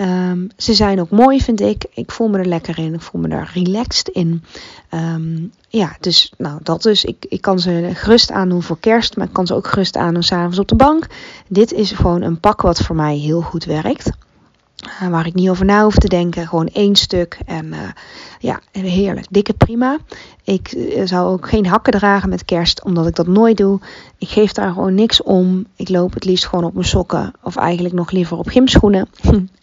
Um, 0.00 0.48
ze 0.56 0.74
zijn 0.74 1.00
ook 1.00 1.10
mooi, 1.10 1.40
vind 1.40 1.60
ik. 1.60 1.84
Ik 1.94 2.10
voel 2.10 2.28
me 2.28 2.38
er 2.38 2.46
lekker 2.46 2.78
in. 2.78 2.94
Ik 2.94 3.00
voel 3.00 3.20
me 3.20 3.28
er 3.28 3.50
relaxed 3.54 4.08
in. 4.08 4.44
Um, 4.94 5.52
ja, 5.68 5.96
dus 6.00 6.32
nou, 6.38 6.58
dat 6.62 6.82
dus. 6.82 7.04
Ik, 7.04 7.26
ik 7.28 7.40
kan 7.40 7.58
ze 7.58 7.90
gerust 7.94 8.30
aandoen 8.30 8.62
voor 8.62 8.78
kerst, 8.80 9.16
maar 9.16 9.26
ik 9.26 9.32
kan 9.32 9.46
ze 9.46 9.54
ook 9.54 9.66
gerust 9.66 9.96
aandoen 9.96 10.22
s'avonds 10.22 10.58
op 10.58 10.68
de 10.68 10.74
bank. 10.74 11.06
Dit 11.48 11.72
is 11.72 11.92
gewoon 11.92 12.22
een 12.22 12.40
pak 12.40 12.60
wat 12.60 12.78
voor 12.78 12.96
mij 12.96 13.16
heel 13.16 13.40
goed 13.40 13.64
werkt. 13.64 14.10
Uh, 14.84 15.08
waar 15.08 15.26
ik 15.26 15.34
niet 15.34 15.48
over 15.48 15.64
na 15.64 15.82
hoef 15.82 15.94
te 15.94 16.08
denken. 16.08 16.48
Gewoon 16.48 16.68
één 16.68 16.96
stuk. 16.96 17.38
En 17.46 17.66
uh, 17.66 17.78
ja, 18.38 18.60
heerlijk. 18.72 19.26
Dikke 19.30 19.52
prima. 19.52 19.98
Ik 20.44 20.72
uh, 20.72 21.06
zou 21.06 21.30
ook 21.30 21.48
geen 21.48 21.66
hakken 21.66 21.92
dragen 21.92 22.28
met 22.28 22.44
kerst, 22.44 22.84
omdat 22.84 23.06
ik 23.06 23.14
dat 23.14 23.26
nooit 23.26 23.56
doe. 23.56 23.80
Ik 24.18 24.28
geef 24.28 24.52
daar 24.52 24.72
gewoon 24.72 24.94
niks 24.94 25.22
om. 25.22 25.66
Ik 25.76 25.88
loop 25.88 26.14
het 26.14 26.24
liefst 26.24 26.46
gewoon 26.46 26.64
op 26.64 26.74
mijn 26.74 26.86
sokken. 26.86 27.32
Of 27.42 27.56
eigenlijk 27.56 27.94
nog 27.94 28.10
liever 28.10 28.36
op 28.38 28.48
gymschoenen. 28.48 29.08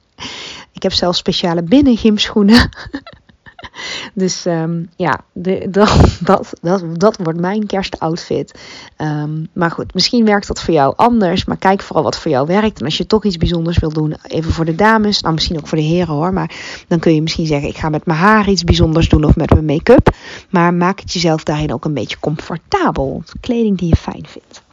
Ik 0.72 0.84
heb 0.84 0.94
zelfs 0.94 1.18
speciale 1.18 1.64
binnengymschoenen. 1.64 2.70
dus 4.14 4.46
um, 4.46 4.90
ja, 4.96 5.20
de, 5.34 5.68
dat, 5.70 6.18
dat, 6.20 6.54
dat, 6.62 6.84
dat 6.94 7.18
wordt 7.24 7.40
mijn 7.40 7.66
kerstoutfit. 7.66 8.60
Um, 8.98 9.48
maar 9.54 9.72
goed, 9.72 9.94
misschien 9.94 10.26
werkt 10.26 10.48
dat 10.48 10.62
voor 10.62 10.74
jou 10.74 10.94
anders. 10.96 11.46
Maar 11.46 11.58
kijk 11.58 11.82
vooral 11.82 12.04
wat 12.04 12.18
voor 12.18 12.32
jou 12.32 12.48
werkt. 12.48 12.80
En 12.80 12.86
als 12.86 12.98
je 12.98 13.08
toch 13.08 13.26
iets 13.26 13.38
bijzonders 13.38 13.78
wil 13.78 13.90
doen, 13.90 14.16
even 14.24 14.52
voor 14.52 14.66
de 14.66 14.76
dames. 14.76 15.22
Nou, 15.22 15.34
misschien 15.34 15.58
ook 15.58 15.68
voor 15.68 15.78
de 15.78 15.84
heren 15.84 16.14
hoor. 16.14 16.34
Maar 16.34 16.52
dan 16.88 17.00
kun 17.00 17.14
je 17.14 17.22
misschien 17.22 17.46
zeggen, 17.46 17.70
ik 17.70 17.78
ga 17.78 17.90
met 17.90 18.06
mijn 18.06 18.20
haar 18.20 18.50
iets 18.50 18.64
bijzonders 18.64 19.10
doen 19.10 19.24
of 19.24 19.36
met 19.36 19.54
mijn 19.54 19.66
make-up. 19.66 20.10
Maar 20.50 20.74
maak 20.74 21.00
het 21.00 21.14
jezelf 21.14 21.44
daarin 21.44 21.74
ook 21.74 21.86
een 21.86 21.94
beetje 21.94 22.20
comfortabel. 22.20 23.24
Kleding 23.40 23.78
die 23.78 23.90
je 23.90 23.96
fijn 23.96 24.26
vindt. 24.28 24.66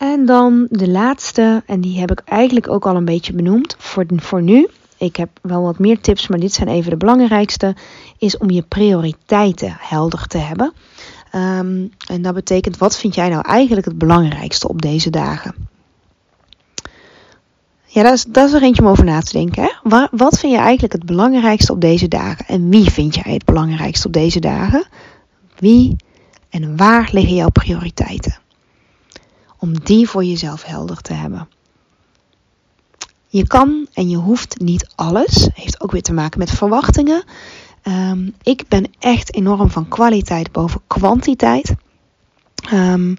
En 0.00 0.26
dan 0.26 0.66
de 0.70 0.88
laatste, 0.88 1.62
en 1.66 1.80
die 1.80 2.00
heb 2.00 2.10
ik 2.10 2.20
eigenlijk 2.24 2.68
ook 2.68 2.86
al 2.86 2.96
een 2.96 3.04
beetje 3.04 3.32
benoemd 3.32 3.74
voor, 3.78 4.04
voor 4.16 4.42
nu. 4.42 4.68
Ik 4.98 5.16
heb 5.16 5.28
wel 5.42 5.62
wat 5.62 5.78
meer 5.78 6.00
tips, 6.00 6.28
maar 6.28 6.38
dit 6.38 6.52
zijn 6.52 6.68
even 6.68 6.90
de 6.90 6.96
belangrijkste. 6.96 7.76
Is 8.18 8.38
om 8.38 8.50
je 8.50 8.62
prioriteiten 8.62 9.76
helder 9.78 10.26
te 10.26 10.38
hebben. 10.38 10.72
Um, 11.34 11.90
en 12.06 12.22
dat 12.22 12.34
betekent, 12.34 12.78
wat 12.78 12.98
vind 12.98 13.14
jij 13.14 13.28
nou 13.28 13.42
eigenlijk 13.46 13.86
het 13.86 13.98
belangrijkste 13.98 14.68
op 14.68 14.82
deze 14.82 15.10
dagen? 15.10 15.54
Ja, 17.86 18.02
dat 18.02 18.12
is, 18.12 18.24
dat 18.24 18.48
is 18.48 18.54
er 18.54 18.62
eentje 18.62 18.82
om 18.82 18.88
over 18.88 19.04
na 19.04 19.20
te 19.20 19.32
denken. 19.32 19.62
Hè? 19.62 19.70
Waar, 19.82 20.08
wat 20.10 20.38
vind 20.38 20.52
je 20.52 20.58
eigenlijk 20.58 20.92
het 20.92 21.06
belangrijkste 21.06 21.72
op 21.72 21.80
deze 21.80 22.08
dagen? 22.08 22.46
En 22.46 22.68
wie 22.68 22.90
vind 22.90 23.14
jij 23.14 23.32
het 23.32 23.44
belangrijkste 23.44 24.06
op 24.06 24.12
deze 24.12 24.40
dagen? 24.40 24.84
Wie 25.58 25.96
en 26.50 26.76
waar 26.76 27.08
liggen 27.12 27.34
jouw 27.34 27.50
prioriteiten? 27.50 28.38
Om 29.60 29.78
die 29.78 30.08
voor 30.08 30.24
jezelf 30.24 30.64
helder 30.64 31.00
te 31.00 31.12
hebben. 31.12 31.48
Je 33.26 33.46
kan 33.46 33.86
en 33.92 34.08
je 34.08 34.16
hoeft 34.16 34.60
niet 34.60 34.90
alles. 34.94 35.48
Heeft 35.54 35.80
ook 35.80 35.90
weer 35.90 36.02
te 36.02 36.12
maken 36.12 36.38
met 36.38 36.50
verwachtingen. 36.50 37.24
Um, 37.84 38.34
ik 38.42 38.64
ben 38.68 38.90
echt 38.98 39.34
enorm 39.34 39.70
van 39.70 39.88
kwaliteit 39.88 40.52
boven 40.52 40.80
kwantiteit. 40.86 41.74
Um, 42.72 43.16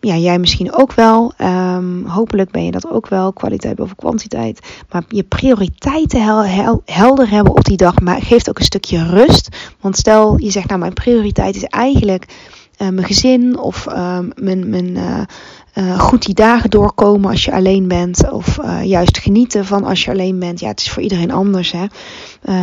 ja, 0.00 0.16
jij 0.16 0.38
misschien 0.38 0.72
ook 0.72 0.92
wel. 0.92 1.32
Um, 1.38 2.06
hopelijk 2.06 2.50
ben 2.50 2.64
je 2.64 2.70
dat 2.70 2.90
ook 2.90 3.08
wel. 3.08 3.32
Kwaliteit 3.32 3.76
boven 3.76 3.96
kwantiteit. 3.96 4.82
Maar 4.90 5.04
je 5.08 5.22
prioriteiten 5.22 6.22
hel 6.22 6.44
hel 6.44 6.82
helder 6.84 7.30
hebben 7.30 7.54
op 7.54 7.64
die 7.64 7.76
dag 7.76 8.00
maar 8.00 8.22
geeft 8.22 8.48
ook 8.48 8.58
een 8.58 8.64
stukje 8.64 9.06
rust. 9.06 9.56
Want 9.80 9.96
stel 9.96 10.40
je 10.40 10.50
zegt 10.50 10.68
nou 10.68 10.80
mijn 10.80 10.92
prioriteit 10.92 11.56
is 11.56 11.64
eigenlijk 11.64 12.24
uh, 12.78 12.88
mijn 12.88 13.06
gezin 13.06 13.58
of 13.58 13.86
uh, 13.88 14.18
mijn, 14.34 14.68
mijn 14.68 14.96
uh, 14.96 15.20
uh, 15.74 15.98
goed 16.00 16.24
die 16.24 16.34
dagen 16.34 16.70
doorkomen 16.70 17.30
als 17.30 17.44
je 17.44 17.52
alleen 17.52 17.88
bent. 17.88 18.30
Of 18.30 18.58
juist 18.82 19.18
genieten 19.18 19.64
van 19.64 19.84
als 19.84 20.04
je 20.04 20.10
alleen 20.10 20.38
bent. 20.38 20.60
Ja, 20.60 20.68
het 20.68 20.80
is 20.80 20.90
voor 20.90 21.02
iedereen 21.02 21.30
anders. 21.30 21.72
Hè? 21.72 21.84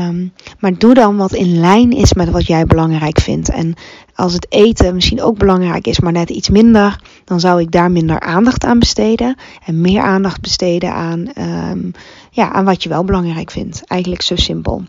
Um, 0.07 0.33
maar 0.59 0.77
doe 0.77 0.93
dan 0.93 1.17
wat 1.17 1.33
in 1.33 1.59
lijn 1.59 1.91
is 1.91 2.13
met 2.13 2.29
wat 2.29 2.47
jij 2.47 2.65
belangrijk 2.65 3.19
vindt. 3.19 3.49
En 3.49 3.73
als 4.15 4.33
het 4.33 4.45
eten 4.49 4.95
misschien 4.95 5.21
ook 5.21 5.37
belangrijk 5.37 5.87
is, 5.87 5.99
maar 5.99 6.11
net 6.11 6.29
iets 6.29 6.49
minder, 6.49 7.01
dan 7.25 7.39
zou 7.39 7.61
ik 7.61 7.71
daar 7.71 7.91
minder 7.91 8.19
aandacht 8.19 8.65
aan 8.65 8.79
besteden. 8.79 9.37
En 9.65 9.81
meer 9.81 10.01
aandacht 10.01 10.41
besteden 10.41 10.93
aan, 10.93 11.27
um, 11.69 11.91
ja, 12.31 12.51
aan 12.51 12.65
wat 12.65 12.83
je 12.83 12.89
wel 12.89 13.03
belangrijk 13.03 13.51
vindt. 13.51 13.83
Eigenlijk 13.85 14.21
zo 14.21 14.35
simpel. 14.35 14.83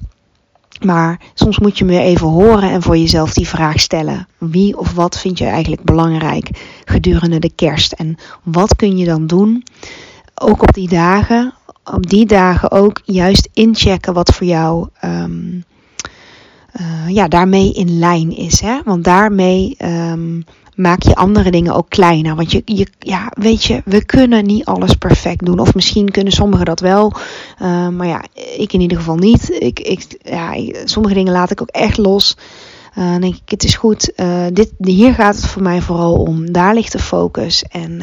Maar 0.85 1.21
soms 1.35 1.59
moet 1.59 1.79
je 1.79 1.85
me 1.85 2.01
even 2.01 2.27
horen 2.27 2.71
en 2.71 2.83
voor 2.83 2.97
jezelf 2.97 3.33
die 3.33 3.49
vraag 3.49 3.81
stellen. 3.81 4.29
Wie 4.39 4.79
of 4.79 4.93
wat 4.93 5.19
vind 5.19 5.39
je 5.39 5.45
eigenlijk 5.45 5.83
belangrijk 5.83 6.51
gedurende 6.85 7.39
de 7.39 7.53
kerst? 7.55 7.93
En 7.93 8.17
wat 8.43 8.77
kun 8.77 8.97
je 8.97 9.05
dan 9.05 9.27
doen? 9.27 9.65
Ook 10.35 10.62
op 10.62 10.73
die 10.73 10.89
dagen, 10.89 11.55
op 11.85 12.07
die 12.07 12.27
dagen 12.27 12.71
ook 12.71 13.01
juist 13.05 13.49
inchecken 13.53 14.15
wat 14.15 14.35
voor 14.35 14.47
jou 14.47 14.89
um, 15.05 15.65
uh, 16.81 17.09
ja, 17.09 17.29
daarmee 17.29 17.73
in 17.73 17.99
lijn 17.99 18.37
is. 18.37 18.61
Hè? 18.61 18.79
Want 18.85 19.05
daarmee 19.05 19.77
um, 19.85 20.45
maak 20.77 21.03
je 21.03 21.15
andere 21.15 21.51
dingen 21.51 21.75
ook 21.75 21.89
kleiner. 21.89 22.37
Want 22.37 22.53
je, 22.53 22.62
je, 22.65 22.87
ja, 22.99 23.33
weet 23.35 23.65
je, 23.65 23.83
we 23.85 24.05
kunnen 24.05 24.45
niet 24.45 24.65
alles 24.65 24.95
perfect 24.95 25.45
doen. 25.45 25.59
Of 25.59 25.75
misschien 25.75 26.11
kunnen 26.11 26.33
sommigen 26.33 26.65
dat 26.65 26.81
wel. 26.81 27.12
Uh, 27.62 27.89
maar 27.89 28.07
ja, 28.07 28.25
ik 28.57 28.73
in 28.73 28.81
ieder 28.81 28.99
geval 28.99 29.17
niet. 29.17 29.57
Ik, 29.59 29.81
ik, 29.81 30.19
ja, 30.23 30.55
sommige 30.85 31.15
dingen 31.15 31.33
laat 31.33 31.51
ik 31.51 31.61
ook 31.62 31.71
echt 31.71 31.97
los. 31.97 32.37
Uh, 32.99 33.11
dan 33.11 33.21
denk 33.21 33.35
ik, 33.35 33.51
het 33.51 33.65
is 33.65 33.75
goed. 33.75 34.12
Uh, 34.17 34.45
dit, 34.53 34.73
hier 34.79 35.15
gaat 35.15 35.37
het 35.37 35.47
voor 35.47 35.62
mij 35.62 35.81
vooral 35.81 36.15
om. 36.15 36.53
Daar 36.53 36.75
ligt 36.75 36.93
de 36.93 36.99
focus. 36.99 37.62
En 37.62 38.03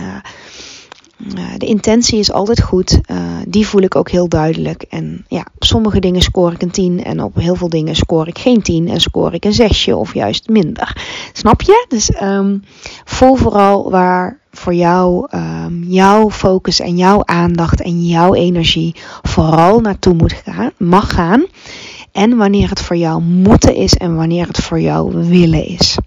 de 1.57 1.65
intentie 1.65 2.19
is 2.19 2.31
altijd 2.31 2.61
goed. 2.61 2.99
Uh, 3.11 3.17
die 3.47 3.67
voel 3.67 3.81
ik 3.81 3.95
ook 3.95 4.09
heel 4.09 4.27
duidelijk. 4.27 4.85
En 4.89 5.25
ja, 5.27 5.45
op 5.55 5.63
sommige 5.63 5.99
dingen 5.99 6.21
scoor 6.21 6.51
ik 6.51 6.61
een 6.61 6.71
10 6.71 7.03
en 7.03 7.23
op 7.23 7.35
heel 7.35 7.55
veel 7.55 7.69
dingen 7.69 7.95
scoor 7.95 8.27
ik 8.27 8.39
geen 8.39 8.61
10 8.61 8.87
en 8.87 9.01
scoor 9.01 9.33
ik 9.33 9.45
een 9.45 9.53
6 9.53 9.87
of 9.87 10.13
juist 10.13 10.49
minder. 10.49 10.97
Snap 11.33 11.61
je? 11.61 11.85
Dus 11.87 12.21
um, 12.21 12.63
voel 13.05 13.35
vooral 13.35 13.89
waar 13.89 14.39
voor 14.51 14.73
jou 14.73 15.27
um, 15.35 15.83
jouw 15.83 16.31
focus 16.31 16.79
en 16.79 16.97
jouw 16.97 17.21
aandacht 17.25 17.81
en 17.81 18.05
jouw 18.05 18.33
energie 18.33 18.95
vooral 19.21 19.79
naartoe 19.79 20.13
moet 20.13 20.33
gaan, 20.33 20.71
mag 20.77 21.13
gaan. 21.13 21.45
En 22.11 22.37
wanneer 22.37 22.69
het 22.69 22.81
voor 22.81 22.95
jou 22.95 23.21
moeten 23.21 23.75
is 23.75 23.95
en 23.95 24.15
wanneer 24.15 24.47
het 24.47 24.57
voor 24.57 24.79
jou 24.79 25.27
willen 25.27 25.65
is. 25.65 25.97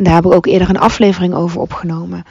Daar 0.00 0.14
heb 0.14 0.24
ik 0.24 0.32
ook 0.32 0.46
eerder 0.46 0.68
een 0.68 0.78
aflevering 0.78 1.34
over 1.34 1.60
opgenomen. 1.60 2.24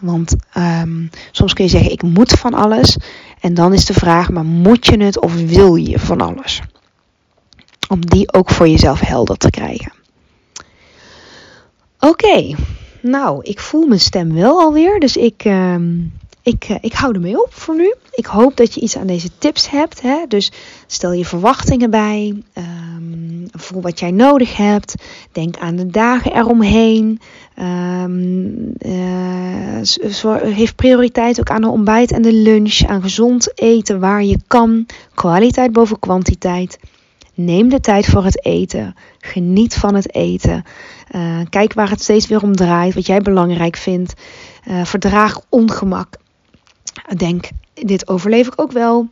Want 0.00 0.36
um, 0.56 1.10
soms 1.30 1.52
kun 1.52 1.64
je 1.64 1.70
zeggen, 1.70 1.92
ik 1.92 2.02
moet 2.02 2.32
van 2.32 2.54
alles. 2.54 2.96
En 3.40 3.54
dan 3.54 3.72
is 3.72 3.84
de 3.84 3.94
vraag, 3.94 4.30
maar 4.30 4.44
moet 4.44 4.86
je 4.86 5.02
het 5.02 5.20
of 5.20 5.34
wil 5.34 5.74
je 5.74 5.98
van 5.98 6.20
alles? 6.20 6.60
Om 7.88 8.06
die 8.06 8.32
ook 8.32 8.50
voor 8.50 8.68
jezelf 8.68 9.00
helder 9.00 9.36
te 9.36 9.50
krijgen. 9.50 9.92
Oké, 11.98 12.54
nou, 13.02 13.42
ik 13.42 13.60
voel 13.60 13.86
mijn 13.86 14.00
stem 14.00 14.34
wel 14.34 14.60
alweer. 14.60 15.00
Dus 15.00 15.16
ik, 15.16 15.44
um, 15.44 16.12
ik, 16.42 16.68
uh, 16.68 16.76
ik 16.80 16.92
hou 16.92 17.14
ermee 17.14 17.42
op 17.42 17.54
voor 17.54 17.76
nu. 17.76 17.94
Ik 18.10 18.26
hoop 18.26 18.56
dat 18.56 18.74
je 18.74 18.80
iets 18.80 18.96
aan 18.96 19.06
deze 19.06 19.28
tips 19.38 19.70
hebt. 19.70 20.02
Hè? 20.02 20.24
Dus 20.28 20.52
stel 20.86 21.12
je 21.12 21.24
verwachtingen 21.24 21.90
bij. 21.90 22.42
Um, 22.54 22.81
voel 23.52 23.82
wat 23.82 24.00
jij 24.00 24.10
nodig 24.10 24.56
hebt. 24.56 24.94
Denk 25.32 25.56
aan 25.56 25.76
de 25.76 25.86
dagen 25.86 26.34
eromheen. 26.34 27.20
Um, 27.58 28.72
heeft 30.54 30.76
prioriteit 30.76 31.40
ook 31.40 31.50
aan 31.50 31.60
de 31.60 31.68
ontbijt 31.68 32.12
en 32.12 32.22
de 32.22 32.32
lunch. 32.32 32.80
Aan 32.86 33.02
gezond 33.02 33.60
eten 33.60 34.00
waar 34.00 34.24
je 34.24 34.38
kan. 34.46 34.86
Kwaliteit 35.14 35.72
boven 35.72 35.98
kwantiteit. 35.98 36.78
Neem 37.34 37.68
de 37.68 37.80
tijd 37.80 38.06
voor 38.06 38.24
het 38.24 38.44
eten. 38.44 38.94
Geniet 39.18 39.74
van 39.74 39.94
het 39.94 40.14
eten. 40.14 40.64
Uh, 41.14 41.40
kijk 41.50 41.72
waar 41.72 41.90
het 41.90 42.02
steeds 42.02 42.26
weer 42.26 42.42
om 42.42 42.56
draait. 42.56 42.94
Wat 42.94 43.06
jij 43.06 43.20
belangrijk 43.20 43.76
vindt. 43.76 44.14
Uh, 44.68 44.84
verdraag 44.84 45.40
ongemak. 45.48 46.14
Denk, 47.16 47.48
dit 47.74 48.08
overleef 48.08 48.46
ik 48.46 48.60
ook 48.60 48.72
wel. 48.72 49.08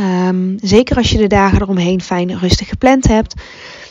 Um, 0.00 0.56
zeker 0.60 0.96
als 0.96 1.10
je 1.10 1.18
de 1.18 1.26
dagen 1.26 1.62
eromheen 1.62 2.00
fijn 2.00 2.38
rustig 2.38 2.68
gepland 2.68 3.08
hebt. 3.08 3.34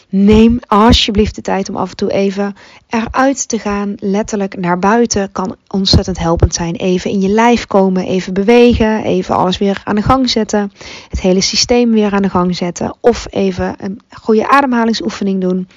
Neem 0.09 0.59
alsjeblieft 0.67 1.35
de 1.35 1.41
tijd 1.41 1.69
om 1.69 1.75
af 1.75 1.89
en 1.89 1.95
toe 1.95 2.11
even 2.11 2.55
eruit 2.89 3.47
te 3.47 3.59
gaan. 3.59 3.95
Letterlijk 3.99 4.57
naar 4.57 4.79
buiten 4.79 5.31
kan 5.31 5.55
ontzettend 5.67 6.19
helpend 6.19 6.53
zijn. 6.53 6.75
Even 6.75 7.11
in 7.11 7.21
je 7.21 7.27
lijf 7.27 7.65
komen, 7.65 8.05
even 8.05 8.33
bewegen, 8.33 9.03
even 9.03 9.35
alles 9.35 9.57
weer 9.57 9.81
aan 9.83 9.95
de 9.95 10.01
gang 10.01 10.29
zetten. 10.29 10.71
Het 11.09 11.21
hele 11.21 11.41
systeem 11.41 11.91
weer 11.91 12.13
aan 12.13 12.21
de 12.21 12.29
gang 12.29 12.55
zetten. 12.55 12.95
Of 12.99 13.25
even 13.29 13.75
een 13.77 14.01
goede 14.09 14.49
ademhalingsoefening 14.49 15.41
doen. 15.41 15.67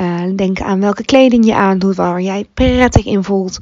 Uh, 0.00 0.22
denk 0.36 0.60
aan 0.60 0.80
welke 0.80 1.04
kleding 1.04 1.44
je 1.46 1.54
aandoet, 1.54 1.96
waar 1.96 2.20
jij 2.20 2.46
prettig 2.54 3.04
in 3.04 3.24
voelt. 3.24 3.58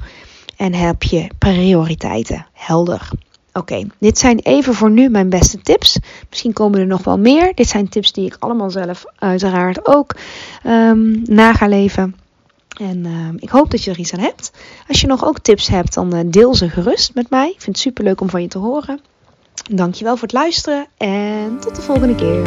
En 0.57 0.73
heb 0.73 1.03
je 1.03 1.27
prioriteiten 1.37 2.45
helder. 2.53 3.09
Oké, 3.53 3.87
dit 3.99 4.17
zijn 4.17 4.39
even 4.39 4.73
voor 4.73 4.91
nu 4.91 5.09
mijn 5.09 5.29
beste 5.29 5.61
tips. 5.61 5.99
Misschien 6.29 6.53
komen 6.53 6.79
er 6.79 6.87
nog 6.87 7.03
wel 7.03 7.17
meer. 7.19 7.51
Dit 7.55 7.67
zijn 7.67 7.89
tips 7.89 8.11
die 8.11 8.25
ik 8.25 8.35
allemaal 8.39 8.69
zelf 8.69 9.05
uiteraard 9.15 9.87
ook 9.87 10.15
um, 10.67 11.23
leven. 11.59 12.15
En 12.79 13.05
uh, 13.05 13.27
ik 13.39 13.49
hoop 13.49 13.71
dat 13.71 13.83
je 13.83 13.91
er 13.91 13.99
iets 13.99 14.13
aan 14.13 14.19
hebt. 14.19 14.51
Als 14.87 15.01
je 15.01 15.07
nog 15.07 15.25
ook 15.25 15.39
tips 15.39 15.67
hebt, 15.67 15.93
dan 15.93 16.15
uh, 16.15 16.21
deel 16.25 16.55
ze 16.55 16.69
gerust 16.69 17.13
met 17.13 17.29
mij. 17.29 17.47
Ik 17.47 17.61
vind 17.61 17.75
het 17.75 17.77
super 17.77 18.03
leuk 18.03 18.21
om 18.21 18.29
van 18.29 18.41
je 18.41 18.47
te 18.47 18.57
horen. 18.57 18.99
Dankjewel 19.71 20.13
voor 20.13 20.27
het 20.27 20.33
luisteren 20.33 20.85
en 20.97 21.57
tot 21.59 21.75
de 21.75 21.81
volgende 21.81 22.15
keer. 22.15 22.43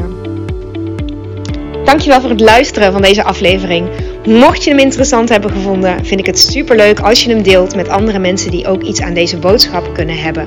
Dankjewel 1.84 2.20
voor 2.20 2.30
het 2.30 2.40
luisteren 2.40 2.92
van 2.92 3.02
deze 3.02 3.24
aflevering. 3.24 3.88
Mocht 4.26 4.64
je 4.64 4.70
hem 4.70 4.78
interessant 4.78 5.28
hebben 5.28 5.50
gevonden, 5.50 6.04
vind 6.04 6.20
ik 6.20 6.26
het 6.26 6.38
super 6.38 6.76
leuk 6.76 7.00
als 7.00 7.24
je 7.24 7.30
hem 7.30 7.42
deelt 7.42 7.74
met 7.74 7.88
andere 7.88 8.18
mensen 8.18 8.50
die 8.50 8.66
ook 8.66 8.82
iets 8.82 9.00
aan 9.00 9.14
deze 9.14 9.38
boodschap 9.38 9.94
kunnen 9.94 10.18
hebben. 10.18 10.46